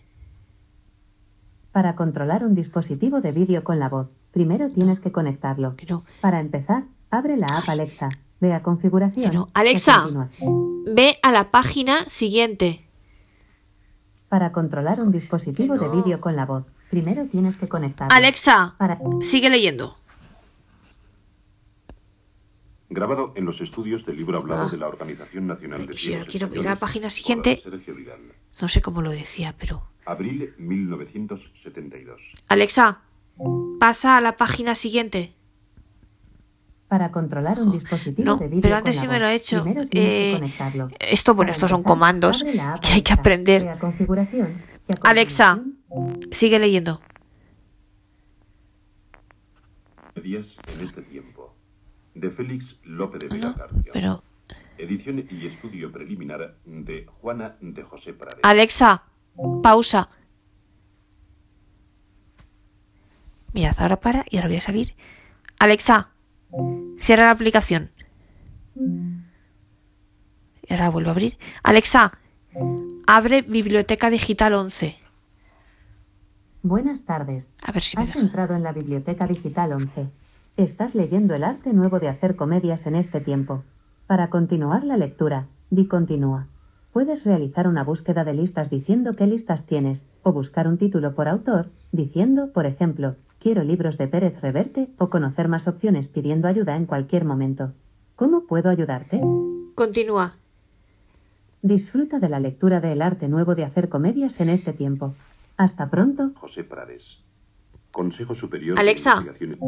Para 1.72 1.94
controlar 1.94 2.42
un 2.42 2.54
dispositivo 2.54 3.20
de 3.20 3.32
vídeo 3.32 3.62
con 3.64 3.78
la 3.78 3.90
voz, 3.90 4.14
primero 4.32 4.70
tienes 4.70 5.00
que 5.00 5.12
conectarlo. 5.12 5.74
Que 5.74 5.84
no. 5.84 6.04
Para 6.22 6.40
empezar, 6.40 6.84
abre 7.10 7.36
la 7.36 7.48
app 7.48 7.68
Alexa. 7.68 8.08
Ve 8.40 8.54
a 8.54 8.62
configuración. 8.62 9.48
Alexa. 9.52 10.08
Ve 10.86 11.18
a 11.22 11.32
la 11.32 11.50
página 11.50 12.08
siguiente. 12.08 12.88
Para 14.30 14.52
controlar 14.52 15.00
un 15.00 15.12
dispositivo 15.12 15.76
de 15.76 15.88
vídeo 15.90 16.20
con 16.22 16.34
la 16.34 16.46
voz, 16.46 16.64
primero 16.94 17.26
tienes 17.26 17.56
que 17.56 17.66
conectarlo. 17.68 18.14
Alexa, 18.14 18.74
Para... 18.78 18.98
sigue 19.20 19.50
leyendo. 19.50 19.94
Grabado 22.88 23.32
en 23.34 23.44
los 23.44 23.60
estudios 23.60 24.06
del 24.06 24.16
libro 24.16 24.38
hablado 24.38 24.66
Ah. 24.68 24.70
de 24.70 24.76
la 24.76 24.86
Organización 24.86 25.46
Nacional 25.48 25.86
de 25.86 25.92
Y 25.94 25.96
si 25.96 26.02
Ciegos 26.06 26.18
ahora 26.20 26.30
quiero 26.30 26.54
ir 26.60 26.66
a 26.68 26.70
la 26.70 26.78
página 26.78 27.10
siguiente. 27.10 27.62
No 28.60 28.68
sé 28.68 28.80
cómo 28.80 29.02
lo 29.02 29.10
decía, 29.10 29.54
pero. 29.58 29.82
Abril 30.06 30.54
1972. 30.58 32.20
Alexa, 32.48 33.00
pasa 33.80 34.16
a 34.16 34.20
la 34.20 34.36
página 34.36 34.74
siguiente. 34.76 35.34
Para 36.86 37.10
controlar 37.10 37.58
un 37.58 37.72
dispositivo 37.72 38.24
No, 38.26 38.36
de 38.36 38.46
vídeo 38.46 38.62
pero 38.62 38.76
antes 38.76 38.96
sí 38.98 39.08
me 39.08 39.18
lo 39.18 39.26
he 39.26 39.34
hecho. 39.34 39.64
Eh, 39.90 40.38
esto, 41.00 41.34
bueno, 41.34 41.50
estos 41.50 41.70
son 41.70 41.82
comandos 41.82 42.44
que 42.44 42.92
hay 42.92 43.02
que 43.02 43.12
aprender. 43.12 43.66
Alexa, 45.02 45.60
sigue 46.34 46.58
leyendo. 46.58 47.00
Días 50.22 50.46
en 50.74 50.80
este 50.80 51.02
tiempo. 51.02 51.54
De 52.14 52.30
Félix 52.30 52.78
Lope 52.84 53.18
de 53.18 53.26
No, 53.28 53.34
Vega 53.34 53.48
no, 53.48 53.54
Carpio. 53.56 53.92
pero. 53.92 54.24
Edición 54.78 55.26
y 55.30 55.46
estudio 55.46 55.92
preliminar 55.92 56.56
de 56.64 57.06
Juana 57.06 57.56
de 57.60 57.82
José 57.82 58.12
Prades. 58.12 58.40
Alexa, 58.42 59.06
pausa. 59.62 60.08
Mirad, 63.52 63.74
ahora 63.78 64.00
para 64.00 64.24
y 64.28 64.36
ahora 64.36 64.48
voy 64.48 64.56
a 64.56 64.60
salir. 64.60 64.94
Alexa, 65.60 66.10
cierra 66.98 67.24
la 67.24 67.30
aplicación. 67.30 67.90
Y 68.76 70.72
ahora 70.72 70.90
vuelvo 70.90 71.10
a 71.10 71.12
abrir. 71.12 71.38
Alexa, 71.62 72.18
abre 73.06 73.42
Biblioteca 73.42 74.10
Digital 74.10 74.54
11. 74.54 74.98
Buenas 76.64 77.04
tardes. 77.04 77.50
A 77.60 77.72
ver 77.72 77.82
si 77.82 77.94
me 77.94 78.04
Has 78.04 78.16
entrado 78.16 78.54
en 78.54 78.62
la 78.62 78.72
Biblioteca 78.72 79.26
Digital 79.26 79.72
11. 79.72 80.08
Estás 80.56 80.94
leyendo 80.94 81.34
el 81.34 81.44
arte 81.44 81.74
nuevo 81.74 82.00
de 82.00 82.08
hacer 82.08 82.36
comedias 82.36 82.86
en 82.86 82.94
este 82.94 83.20
tiempo. 83.20 83.64
Para 84.06 84.30
continuar 84.30 84.82
la 84.82 84.96
lectura, 84.96 85.46
di 85.68 85.86
continúa. 85.86 86.46
Puedes 86.90 87.26
realizar 87.26 87.68
una 87.68 87.84
búsqueda 87.84 88.24
de 88.24 88.32
listas 88.32 88.70
diciendo 88.70 89.14
qué 89.14 89.26
listas 89.26 89.66
tienes, 89.66 90.06
o 90.22 90.32
buscar 90.32 90.66
un 90.66 90.78
título 90.78 91.14
por 91.14 91.28
autor, 91.28 91.66
diciendo, 91.92 92.50
por 92.50 92.64
ejemplo, 92.64 93.16
quiero 93.38 93.62
libros 93.62 93.98
de 93.98 94.08
Pérez 94.08 94.40
Reverte, 94.40 94.88
o 94.96 95.10
conocer 95.10 95.48
más 95.48 95.68
opciones 95.68 96.08
pidiendo 96.08 96.48
ayuda 96.48 96.76
en 96.76 96.86
cualquier 96.86 97.26
momento. 97.26 97.74
¿Cómo 98.16 98.46
puedo 98.46 98.70
ayudarte? 98.70 99.20
Continúa. 99.74 100.36
Disfruta 101.60 102.20
de 102.20 102.30
la 102.30 102.40
lectura 102.40 102.80
del 102.80 103.02
arte 103.02 103.28
nuevo 103.28 103.54
de 103.54 103.64
hacer 103.64 103.90
comedias 103.90 104.40
en 104.40 104.48
este 104.48 104.72
tiempo. 104.72 105.14
Hasta 105.56 105.90
pronto. 105.90 106.32
José 106.36 106.64
Prades. 106.64 107.18
Consejo 107.90 108.34
Superior 108.34 108.78
Alexa. 108.78 109.14
de 109.14 109.20
Investigaciones 109.20 109.58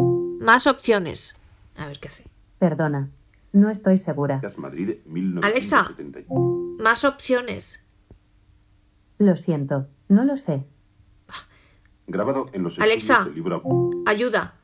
Más 0.40 0.66
opciones. 0.66 1.36
A 1.76 1.86
ver 1.86 1.98
qué 2.00 2.08
hace. 2.08 2.24
Perdona. 2.58 3.10
No 3.52 3.70
estoy 3.70 3.98
segura. 3.98 4.40
Madrid 4.56 4.96
Alexa. 5.42 5.88
1970. 5.94 6.82
Más 6.82 7.04
opciones. 7.04 7.86
Lo 9.18 9.36
siento. 9.36 9.86
No 10.08 10.24
lo 10.24 10.36
sé. 10.36 10.64
Grabado 12.06 12.46
en 12.52 12.62
los 12.62 12.78
Alexa. 12.78 13.24
del 13.24 13.34
libro 13.34 13.62
Ayuda. 14.06 14.54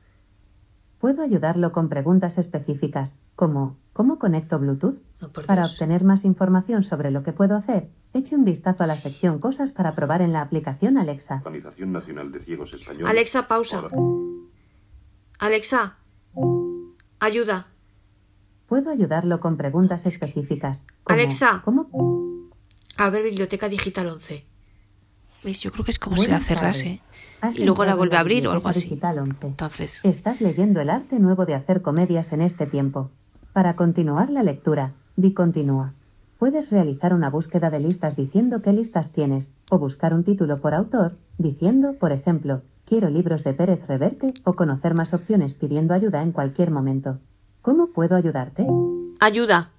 Puedo 0.98 1.22
ayudarlo 1.22 1.72
con 1.72 1.88
preguntas 1.88 2.38
específicas, 2.38 3.18
como 3.34 3.76
¿cómo 3.92 4.20
conecto 4.20 4.58
Bluetooth? 4.60 5.00
Por 5.28 5.46
Para 5.46 5.62
obtener 5.62 6.04
más 6.04 6.24
información 6.24 6.82
sobre 6.82 7.10
lo 7.10 7.22
que 7.22 7.32
puedo 7.32 7.56
hacer, 7.56 7.88
eche 8.12 8.34
un 8.34 8.44
vistazo 8.44 8.82
a 8.82 8.86
la 8.86 8.96
sección 8.96 9.38
Cosas 9.38 9.72
para 9.72 9.94
probar 9.94 10.22
en 10.22 10.32
la 10.32 10.40
aplicación 10.40 10.98
Alexa. 10.98 11.42
Organización 11.44 11.92
Nacional 11.92 12.32
de 12.32 12.40
Ciegos 12.40 12.74
Españoles. 12.74 13.08
Alexa, 13.08 13.46
pausa. 13.46 13.82
Alexa, 15.38 15.96
ayuda. 17.20 17.68
Puedo 18.66 18.90
ayudarlo 18.90 19.38
con 19.40 19.56
preguntas 19.56 20.06
específicas, 20.06 20.84
como 21.04 21.18
Alexa. 21.18 21.62
¿cómo? 21.64 21.88
Abre 22.96 23.22
Biblioteca 23.22 23.68
Digital 23.68 24.08
11. 24.08 24.46
¿Veis? 25.44 25.60
Yo 25.60 25.72
creo 25.72 25.84
que 25.84 25.90
es 25.90 25.98
como 25.98 26.16
si 26.16 26.30
la 26.30 26.38
Buenas 26.38 26.46
cerrase. 26.46 27.00
Has 27.40 27.58
Y 27.58 27.64
luego 27.64 27.84
la 27.84 27.96
vuelve 27.96 28.16
a 28.16 28.20
abrir 28.20 28.46
o 28.46 28.52
algo 28.52 28.68
así. 28.68 28.82
Digital 28.82 29.18
11. 29.18 29.46
Entonces, 29.48 30.00
Estás 30.04 30.40
leyendo 30.40 30.80
el 30.80 30.90
arte 30.90 31.18
nuevo 31.18 31.44
de 31.44 31.54
hacer 31.54 31.82
comedias 31.82 32.32
en 32.32 32.40
este 32.40 32.66
tiempo. 32.66 33.10
Para 33.52 33.74
continuar 33.74 34.30
la 34.30 34.42
lectura, 34.42 34.94
di 35.16 35.32
continúa. 35.34 35.94
Puedes 36.38 36.70
realizar 36.70 37.14
una 37.14 37.30
búsqueda 37.30 37.70
de 37.70 37.80
listas 37.80 38.16
diciendo 38.16 38.62
qué 38.62 38.72
listas 38.72 39.12
tienes, 39.12 39.52
o 39.70 39.78
buscar 39.78 40.12
un 40.14 40.24
título 40.24 40.60
por 40.60 40.74
autor, 40.74 41.16
diciendo, 41.38 41.94
por 41.94 42.12
ejemplo, 42.12 42.62
quiero 42.84 43.10
libros 43.10 43.44
de 43.44 43.54
Pérez 43.54 43.86
Reverte, 43.86 44.34
o 44.44 44.54
conocer 44.54 44.94
más 44.94 45.14
opciones 45.14 45.54
pidiendo 45.54 45.94
ayuda 45.94 46.22
en 46.22 46.32
cualquier 46.32 46.70
momento. 46.70 47.18
¿Cómo 47.62 47.88
puedo 47.88 48.16
ayudarte? 48.16 48.66
ayuda. 49.20 49.70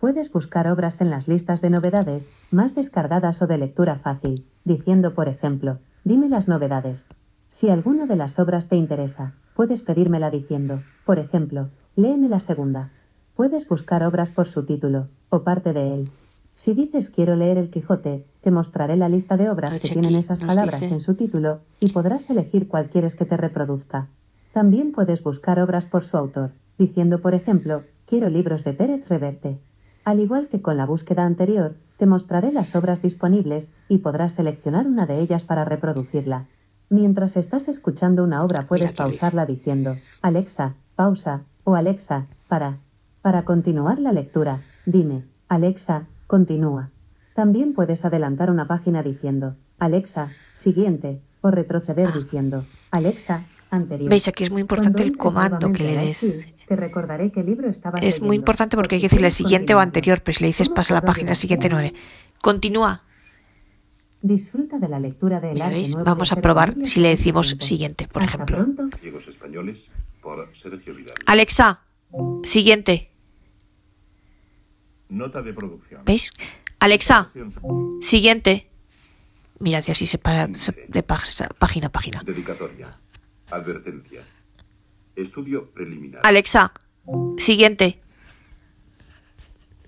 Puedes 0.00 0.32
buscar 0.32 0.66
obras 0.68 1.00
en 1.00 1.08
las 1.08 1.28
listas 1.28 1.60
de 1.60 1.70
novedades, 1.70 2.28
más 2.50 2.74
descargadas 2.74 3.40
o 3.42 3.46
de 3.46 3.58
lectura 3.58 3.94
fácil, 3.96 4.44
diciendo, 4.64 5.14
por 5.14 5.28
ejemplo, 5.28 5.78
dime 6.02 6.28
las 6.28 6.48
novedades. 6.48 7.06
Si 7.48 7.70
alguna 7.70 8.06
de 8.06 8.16
las 8.16 8.40
obras 8.40 8.68
te 8.68 8.74
interesa, 8.74 9.34
puedes 9.54 9.82
pedírmela 9.82 10.30
diciendo, 10.30 10.82
por 11.06 11.20
ejemplo, 11.20 11.70
léeme 11.94 12.28
la 12.28 12.40
segunda. 12.40 12.90
Puedes 13.36 13.68
buscar 13.68 14.04
obras 14.04 14.30
por 14.30 14.46
su 14.46 14.64
título, 14.64 15.08
o 15.28 15.42
parte 15.42 15.72
de 15.72 15.94
él. 15.94 16.10
Si 16.54 16.72
dices 16.72 17.10
quiero 17.10 17.34
leer 17.34 17.58
El 17.58 17.70
Quijote, 17.70 18.24
te 18.40 18.50
mostraré 18.52 18.96
la 18.96 19.08
lista 19.08 19.36
de 19.36 19.50
obras 19.50 19.72
Pues 19.72 19.82
que 19.82 19.88
tienen 19.88 20.14
esas 20.14 20.40
palabras 20.40 20.80
dice. 20.80 20.94
en 20.94 21.00
su 21.00 21.16
título, 21.16 21.60
y 21.80 21.90
podrás 21.90 22.30
elegir 22.30 22.68
cuál 22.68 22.88
quieres 22.90 23.16
que 23.16 23.24
te 23.24 23.36
reproduzca. 23.36 24.08
También 24.52 24.92
puedes 24.92 25.22
buscar 25.24 25.58
obras 25.58 25.84
por 25.84 26.04
su 26.04 26.16
autor, 26.16 26.52
diciendo, 26.78 27.20
por 27.20 27.34
ejemplo, 27.34 27.82
quiero 28.06 28.30
libros 28.30 28.62
de 28.62 28.72
Pérez 28.72 29.08
Reverte. 29.08 29.58
Al 30.04 30.20
igual 30.20 30.46
que 30.48 30.62
con 30.62 30.76
la 30.76 30.86
búsqueda 30.86 31.24
anterior, 31.24 31.74
te 31.96 32.06
mostraré 32.06 32.52
las 32.52 32.76
obras 32.76 33.02
disponibles 33.02 33.70
y 33.88 33.98
podrás 33.98 34.34
seleccionar 34.34 34.86
una 34.86 35.06
de 35.06 35.18
ellas 35.18 35.42
para 35.42 35.64
reproducirla. 35.64 36.46
Mientras 36.88 37.36
estás 37.36 37.68
escuchando 37.68 38.22
una 38.22 38.44
obra 38.44 38.62
puedes 38.68 38.92
pausarla 38.92 39.44
diciendo, 39.46 39.96
Alexa, 40.22 40.74
pausa, 40.94 41.42
o 41.64 41.74
Alexa, 41.74 42.26
para. 42.48 42.76
Para 43.24 43.46
continuar 43.46 44.00
la 44.00 44.12
lectura, 44.12 44.60
dime, 44.84 45.24
Alexa, 45.48 46.08
continúa. 46.26 46.90
También 47.34 47.72
puedes 47.72 48.04
adelantar 48.04 48.50
una 48.50 48.66
página 48.66 49.02
diciendo, 49.02 49.56
Alexa, 49.78 50.28
siguiente, 50.52 51.22
o 51.40 51.50
retroceder 51.50 52.12
diciendo, 52.12 52.62
Alexa, 52.90 53.46
anterior. 53.70 54.10
¿Veis? 54.10 54.28
Aquí 54.28 54.44
es 54.44 54.50
muy 54.50 54.60
importante 54.60 55.02
el 55.02 55.16
comando 55.16 55.72
que 55.72 55.84
le 55.84 55.96
des. 55.96 56.46
Te 56.68 56.76
recordaré 56.76 57.32
qué 57.32 57.42
libro 57.42 57.70
Es 58.02 58.20
muy 58.20 58.36
importante 58.36 58.76
porque 58.76 58.96
Por 58.96 58.96
hay 58.96 59.00
que 59.00 59.08
decirle 59.08 59.30
siguiente 59.30 59.74
o 59.74 59.78
anterior, 59.78 60.20
pero 60.22 60.36
si 60.36 60.42
le 60.42 60.48
dices 60.48 60.68
¿Cómo 60.68 60.76
pasa 60.76 60.92
a 60.92 61.00
la 61.00 61.06
página 61.06 61.34
siguiente 61.34 61.70
no 61.70 61.80
le. 61.80 61.94
Continúa. 62.42 63.04
Disfruta 64.20 64.78
de 64.78 64.88
la 64.90 65.00
lectura 65.00 65.40
¿veis? 65.70 65.94
nuevo 65.94 66.04
Vamos 66.04 66.30
a 66.30 66.36
probar 66.36 66.68
Sergio 66.72 66.86
si 66.86 67.00
le 67.00 67.08
decimos 67.08 67.56
siguiente, 67.60 68.06
por 68.06 68.22
Hasta 68.22 68.36
ejemplo. 68.36 68.66
Alexa, 71.24 71.80
siguiente. 72.42 73.13
Nota 75.08 75.42
de 75.42 75.52
producción. 75.52 76.04
¿Veis? 76.04 76.32
Alexa, 76.80 77.28
siguiente. 78.00 78.68
Mira, 79.58 79.82
y 79.86 79.90
así 79.90 80.06
se 80.06 80.18
para 80.18 80.46
de 80.46 81.02
página 81.02 81.86
a 81.86 81.90
página. 81.90 82.22
Dedicatoria. 82.24 82.98
Advertencia. 83.50 84.22
Estudio 85.14 85.70
preliminar. 85.70 86.20
Alexa, 86.24 86.72
siguiente. 87.38 88.00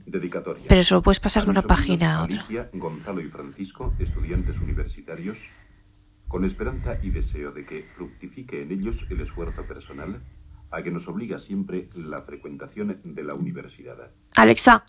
Dedicatoria. 0.06 0.64
Pero 0.68 0.80
eso 0.80 0.94
lo 0.94 1.02
puedes 1.02 1.18
pasar 1.18 1.44
de 1.44 1.50
una 1.50 1.62
página 1.62 2.16
a 2.16 2.24
otra. 2.24 2.40
Alicia, 2.42 2.70
Gonzalo 2.72 3.20
y 3.20 3.28
Francisco, 3.28 3.92
estudiantes 3.98 4.58
universitarios, 4.60 5.38
con 6.28 6.44
esperanza 6.44 6.98
y 7.02 7.10
deseo 7.10 7.50
de 7.50 7.66
que 7.66 7.88
fructifique 7.96 8.62
en 8.62 8.70
ellos 8.70 9.04
el 9.10 9.20
esfuerzo 9.20 9.66
personal 9.66 10.22
a 10.70 10.82
que 10.82 10.90
nos 10.90 11.08
obliga 11.08 11.40
siempre 11.40 11.88
la 11.94 12.22
frecuentación 12.22 13.00
de 13.04 13.22
la 13.22 13.34
universidad. 13.34 14.10
Alexa, 14.36 14.84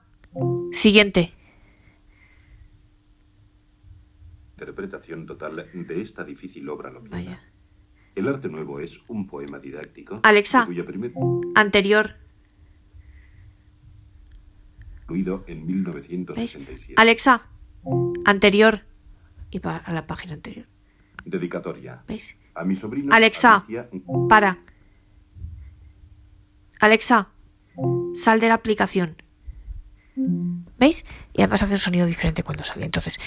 siguiente. 0.72 1.34
Interpretación 4.54 5.26
total 5.26 5.70
de 5.74 6.02
esta 6.02 6.24
difícil 6.24 6.68
obra. 6.70 6.92
Vaya. 7.10 7.42
El 8.16 8.28
arte 8.28 8.50
nuevo 8.50 8.80
es 8.80 8.92
un 9.08 9.28
poema 9.28 9.60
didáctico. 9.60 10.20
Alexa. 10.24 10.62
de 10.62 10.66
cuya 10.66 10.86
primer 10.86 11.14
Anterior. 11.56 12.16
incluido 15.02 15.44
en 15.48 15.60
¿Veis? 15.60 15.68
1967. 15.68 16.94
Alexa, 16.98 17.50
anterior. 18.26 18.82
Y 19.52 19.60
va 19.60 19.78
a 19.78 19.94
la 19.94 20.06
página 20.06 20.34
anterior. 20.34 20.66
Dedicatoria. 21.24 22.04
¿Veis? 22.08 22.36
A 22.56 22.66
mi 22.66 22.76
sobrino 22.76 23.14
Alexa, 23.14 23.58
Alicia, 23.58 23.90
para. 24.28 24.58
Alexa, 26.80 27.32
sal 28.16 28.40
de 28.40 28.48
la 28.48 28.56
aplicación. 28.56 29.16
¿Veis? 30.80 31.06
Y 31.34 31.42
además 31.42 31.62
hace 31.62 31.74
un 31.74 31.80
sonido 31.80 32.08
diferente 32.08 32.42
cuando 32.42 32.66
sale. 32.66 32.86
Entonces, 32.86 33.20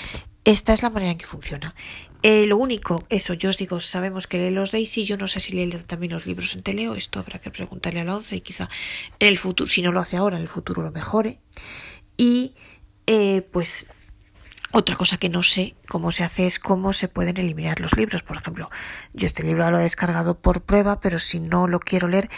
esta 0.44 0.72
es 0.72 0.82
la 0.82 0.90
manera 0.90 1.12
en 1.12 1.18
que 1.18 1.26
funciona. 1.26 1.74
Eh, 2.22 2.46
lo 2.46 2.56
único, 2.56 3.04
eso, 3.08 3.34
yo 3.34 3.50
os 3.50 3.58
digo, 3.58 3.80
sabemos 3.80 4.26
que 4.26 4.38
lee 4.38 4.50
los 4.50 4.72
Daisy, 4.72 5.04
yo 5.04 5.16
no 5.16 5.28
sé 5.28 5.40
si 5.40 5.52
lee 5.52 5.70
también 5.86 6.12
los 6.12 6.26
libros 6.26 6.54
en 6.54 6.62
teleo, 6.62 6.94
esto 6.96 7.20
habrá 7.20 7.38
que 7.38 7.50
preguntarle 7.50 8.00
a 8.00 8.04
la 8.04 8.16
11 8.16 8.36
y 8.36 8.40
quizá 8.40 8.68
en 9.20 9.28
el 9.28 9.38
futuro, 9.38 9.68
si 9.68 9.82
no 9.82 9.92
lo 9.92 10.00
hace 10.00 10.16
ahora, 10.16 10.36
en 10.36 10.42
el 10.42 10.48
futuro 10.48 10.82
lo 10.82 10.90
mejore. 10.90 11.38
Y 12.16 12.54
eh, 13.06 13.42
pues 13.52 13.86
otra 14.72 14.96
cosa 14.96 15.16
que 15.16 15.28
no 15.28 15.42
sé 15.42 15.74
cómo 15.88 16.12
se 16.12 16.22
hace 16.22 16.46
es 16.46 16.58
cómo 16.58 16.92
se 16.92 17.08
pueden 17.08 17.38
eliminar 17.38 17.80
los 17.80 17.96
libros. 17.96 18.22
Por 18.22 18.36
ejemplo, 18.36 18.70
yo 19.12 19.26
este 19.26 19.42
libro 19.42 19.68
lo 19.70 19.78
he 19.78 19.82
descargado 19.82 20.38
por 20.38 20.62
prueba, 20.62 21.00
pero 21.00 21.18
si 21.18 21.40
no 21.40 21.66
lo 21.66 21.80
quiero 21.80 22.06
leer, 22.06 22.30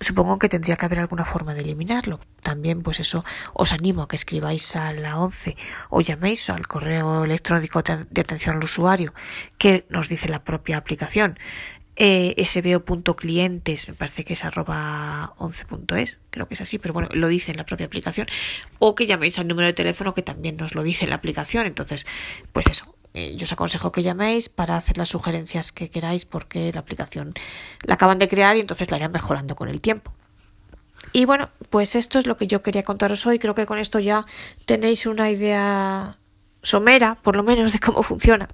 supongo 0.00 0.38
que 0.38 0.48
tendría 0.48 0.76
que 0.76 0.86
haber 0.86 1.00
alguna 1.00 1.24
forma 1.24 1.54
de 1.54 1.60
eliminarlo. 1.60 2.20
También, 2.42 2.82
pues 2.82 3.00
eso, 3.00 3.24
os 3.52 3.72
animo 3.72 4.02
a 4.02 4.08
que 4.08 4.16
escribáis 4.16 4.76
a 4.76 4.92
la 4.92 5.18
11 5.18 5.56
o 5.90 6.00
llaméis 6.00 6.50
al 6.50 6.66
correo 6.66 7.24
electrónico 7.24 7.82
de 7.82 8.20
atención 8.20 8.56
al 8.56 8.64
usuario 8.64 9.14
que 9.58 9.86
nos 9.88 10.08
dice 10.08 10.28
la 10.28 10.44
propia 10.44 10.76
aplicación. 10.76 11.38
Eh, 11.98 12.34
sbo.clientes, 12.44 13.88
me 13.88 13.94
parece 13.94 14.22
que 14.22 14.34
es 14.34 14.44
arroba 14.44 15.32
11.es, 15.38 16.18
creo 16.28 16.46
que 16.46 16.52
es 16.52 16.60
así, 16.60 16.78
pero 16.78 16.92
bueno, 16.92 17.08
lo 17.12 17.28
dice 17.28 17.52
en 17.52 17.56
la 17.56 17.64
propia 17.64 17.86
aplicación. 17.86 18.26
O 18.78 18.94
que 18.94 19.06
llaméis 19.06 19.38
al 19.38 19.48
número 19.48 19.66
de 19.66 19.72
teléfono 19.72 20.12
que 20.12 20.20
también 20.20 20.58
nos 20.58 20.74
lo 20.74 20.82
dice 20.82 21.04
en 21.04 21.10
la 21.10 21.16
aplicación. 21.16 21.66
Entonces, 21.66 22.06
pues 22.52 22.66
eso, 22.66 22.94
yo 23.36 23.44
os 23.44 23.52
aconsejo 23.52 23.92
que 23.92 24.02
llaméis 24.02 24.48
para 24.48 24.76
hacer 24.76 24.98
las 24.98 25.08
sugerencias 25.08 25.72
que 25.72 25.90
queráis 25.90 26.26
porque 26.26 26.70
la 26.72 26.80
aplicación 26.80 27.34
la 27.82 27.94
acaban 27.94 28.18
de 28.18 28.28
crear 28.28 28.56
y 28.56 28.60
entonces 28.60 28.90
la 28.90 28.98
irán 28.98 29.12
mejorando 29.12 29.56
con 29.56 29.68
el 29.68 29.80
tiempo. 29.80 30.12
Y 31.12 31.24
bueno, 31.24 31.50
pues 31.70 31.96
esto 31.96 32.18
es 32.18 32.26
lo 32.26 32.36
que 32.36 32.46
yo 32.46 32.62
quería 32.62 32.82
contaros 32.82 33.26
hoy. 33.26 33.38
Creo 33.38 33.54
que 33.54 33.66
con 33.66 33.78
esto 33.78 33.98
ya 33.98 34.26
tenéis 34.66 35.06
una 35.06 35.30
idea 35.30 36.18
somera, 36.62 37.14
por 37.14 37.36
lo 37.36 37.42
menos, 37.42 37.72
de 37.72 37.78
cómo 37.78 38.02
funciona. 38.02 38.48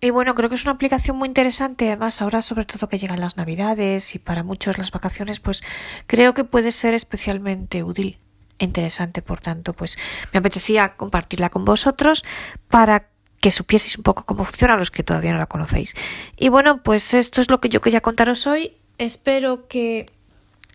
Y 0.00 0.10
bueno, 0.10 0.34
creo 0.34 0.50
que 0.50 0.56
es 0.56 0.64
una 0.64 0.72
aplicación 0.72 1.16
muy 1.16 1.26
interesante, 1.26 1.86
además 1.86 2.20
ahora 2.20 2.42
sobre 2.42 2.66
todo 2.66 2.88
que 2.88 2.98
llegan 2.98 3.20
las 3.20 3.38
navidades 3.38 4.14
y 4.14 4.18
para 4.18 4.42
muchos 4.42 4.76
las 4.76 4.90
vacaciones, 4.90 5.40
pues 5.40 5.62
creo 6.06 6.34
que 6.34 6.44
puede 6.44 6.70
ser 6.70 6.92
especialmente 6.92 7.82
útil 7.82 8.18
e 8.58 8.66
interesante, 8.66 9.22
por 9.22 9.40
tanto, 9.40 9.72
pues 9.72 9.96
me 10.34 10.38
apetecía 10.38 10.96
compartirla 10.96 11.48
con 11.48 11.64
vosotros 11.64 12.24
para 12.68 13.08
que 13.40 13.50
supieseis 13.50 13.96
un 13.98 14.02
poco 14.02 14.24
cómo 14.24 14.44
funciona 14.44 14.76
los 14.76 14.90
que 14.90 15.02
todavía 15.02 15.32
no 15.32 15.38
la 15.38 15.46
conocéis. 15.46 15.94
Y 16.36 16.48
bueno, 16.48 16.82
pues 16.82 17.14
esto 17.14 17.40
es 17.40 17.50
lo 17.50 17.60
que 17.60 17.68
yo 17.68 17.80
quería 17.80 18.00
contaros 18.00 18.46
hoy. 18.46 18.72
Espero 18.98 19.68
que 19.68 20.06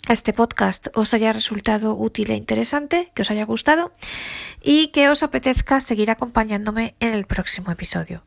este 0.08 0.34
podcast 0.34 0.88
os 0.95 1.13
haya 1.13 1.34
resultado 1.34 1.95
útil 1.95 2.32
e 2.32 2.36
interesante, 2.36 3.12
que 3.13 3.21
os 3.21 3.32
haya 3.32 3.45
gustado 3.45 3.91
y 4.62 4.88
que 4.88 5.10
os 5.10 5.24
apetezca 5.24 5.80
seguir 5.80 6.12
acompañándome 6.12 6.95
en 7.00 7.13
el 7.13 7.26
próximo 7.26 7.71
episodio. 7.71 8.24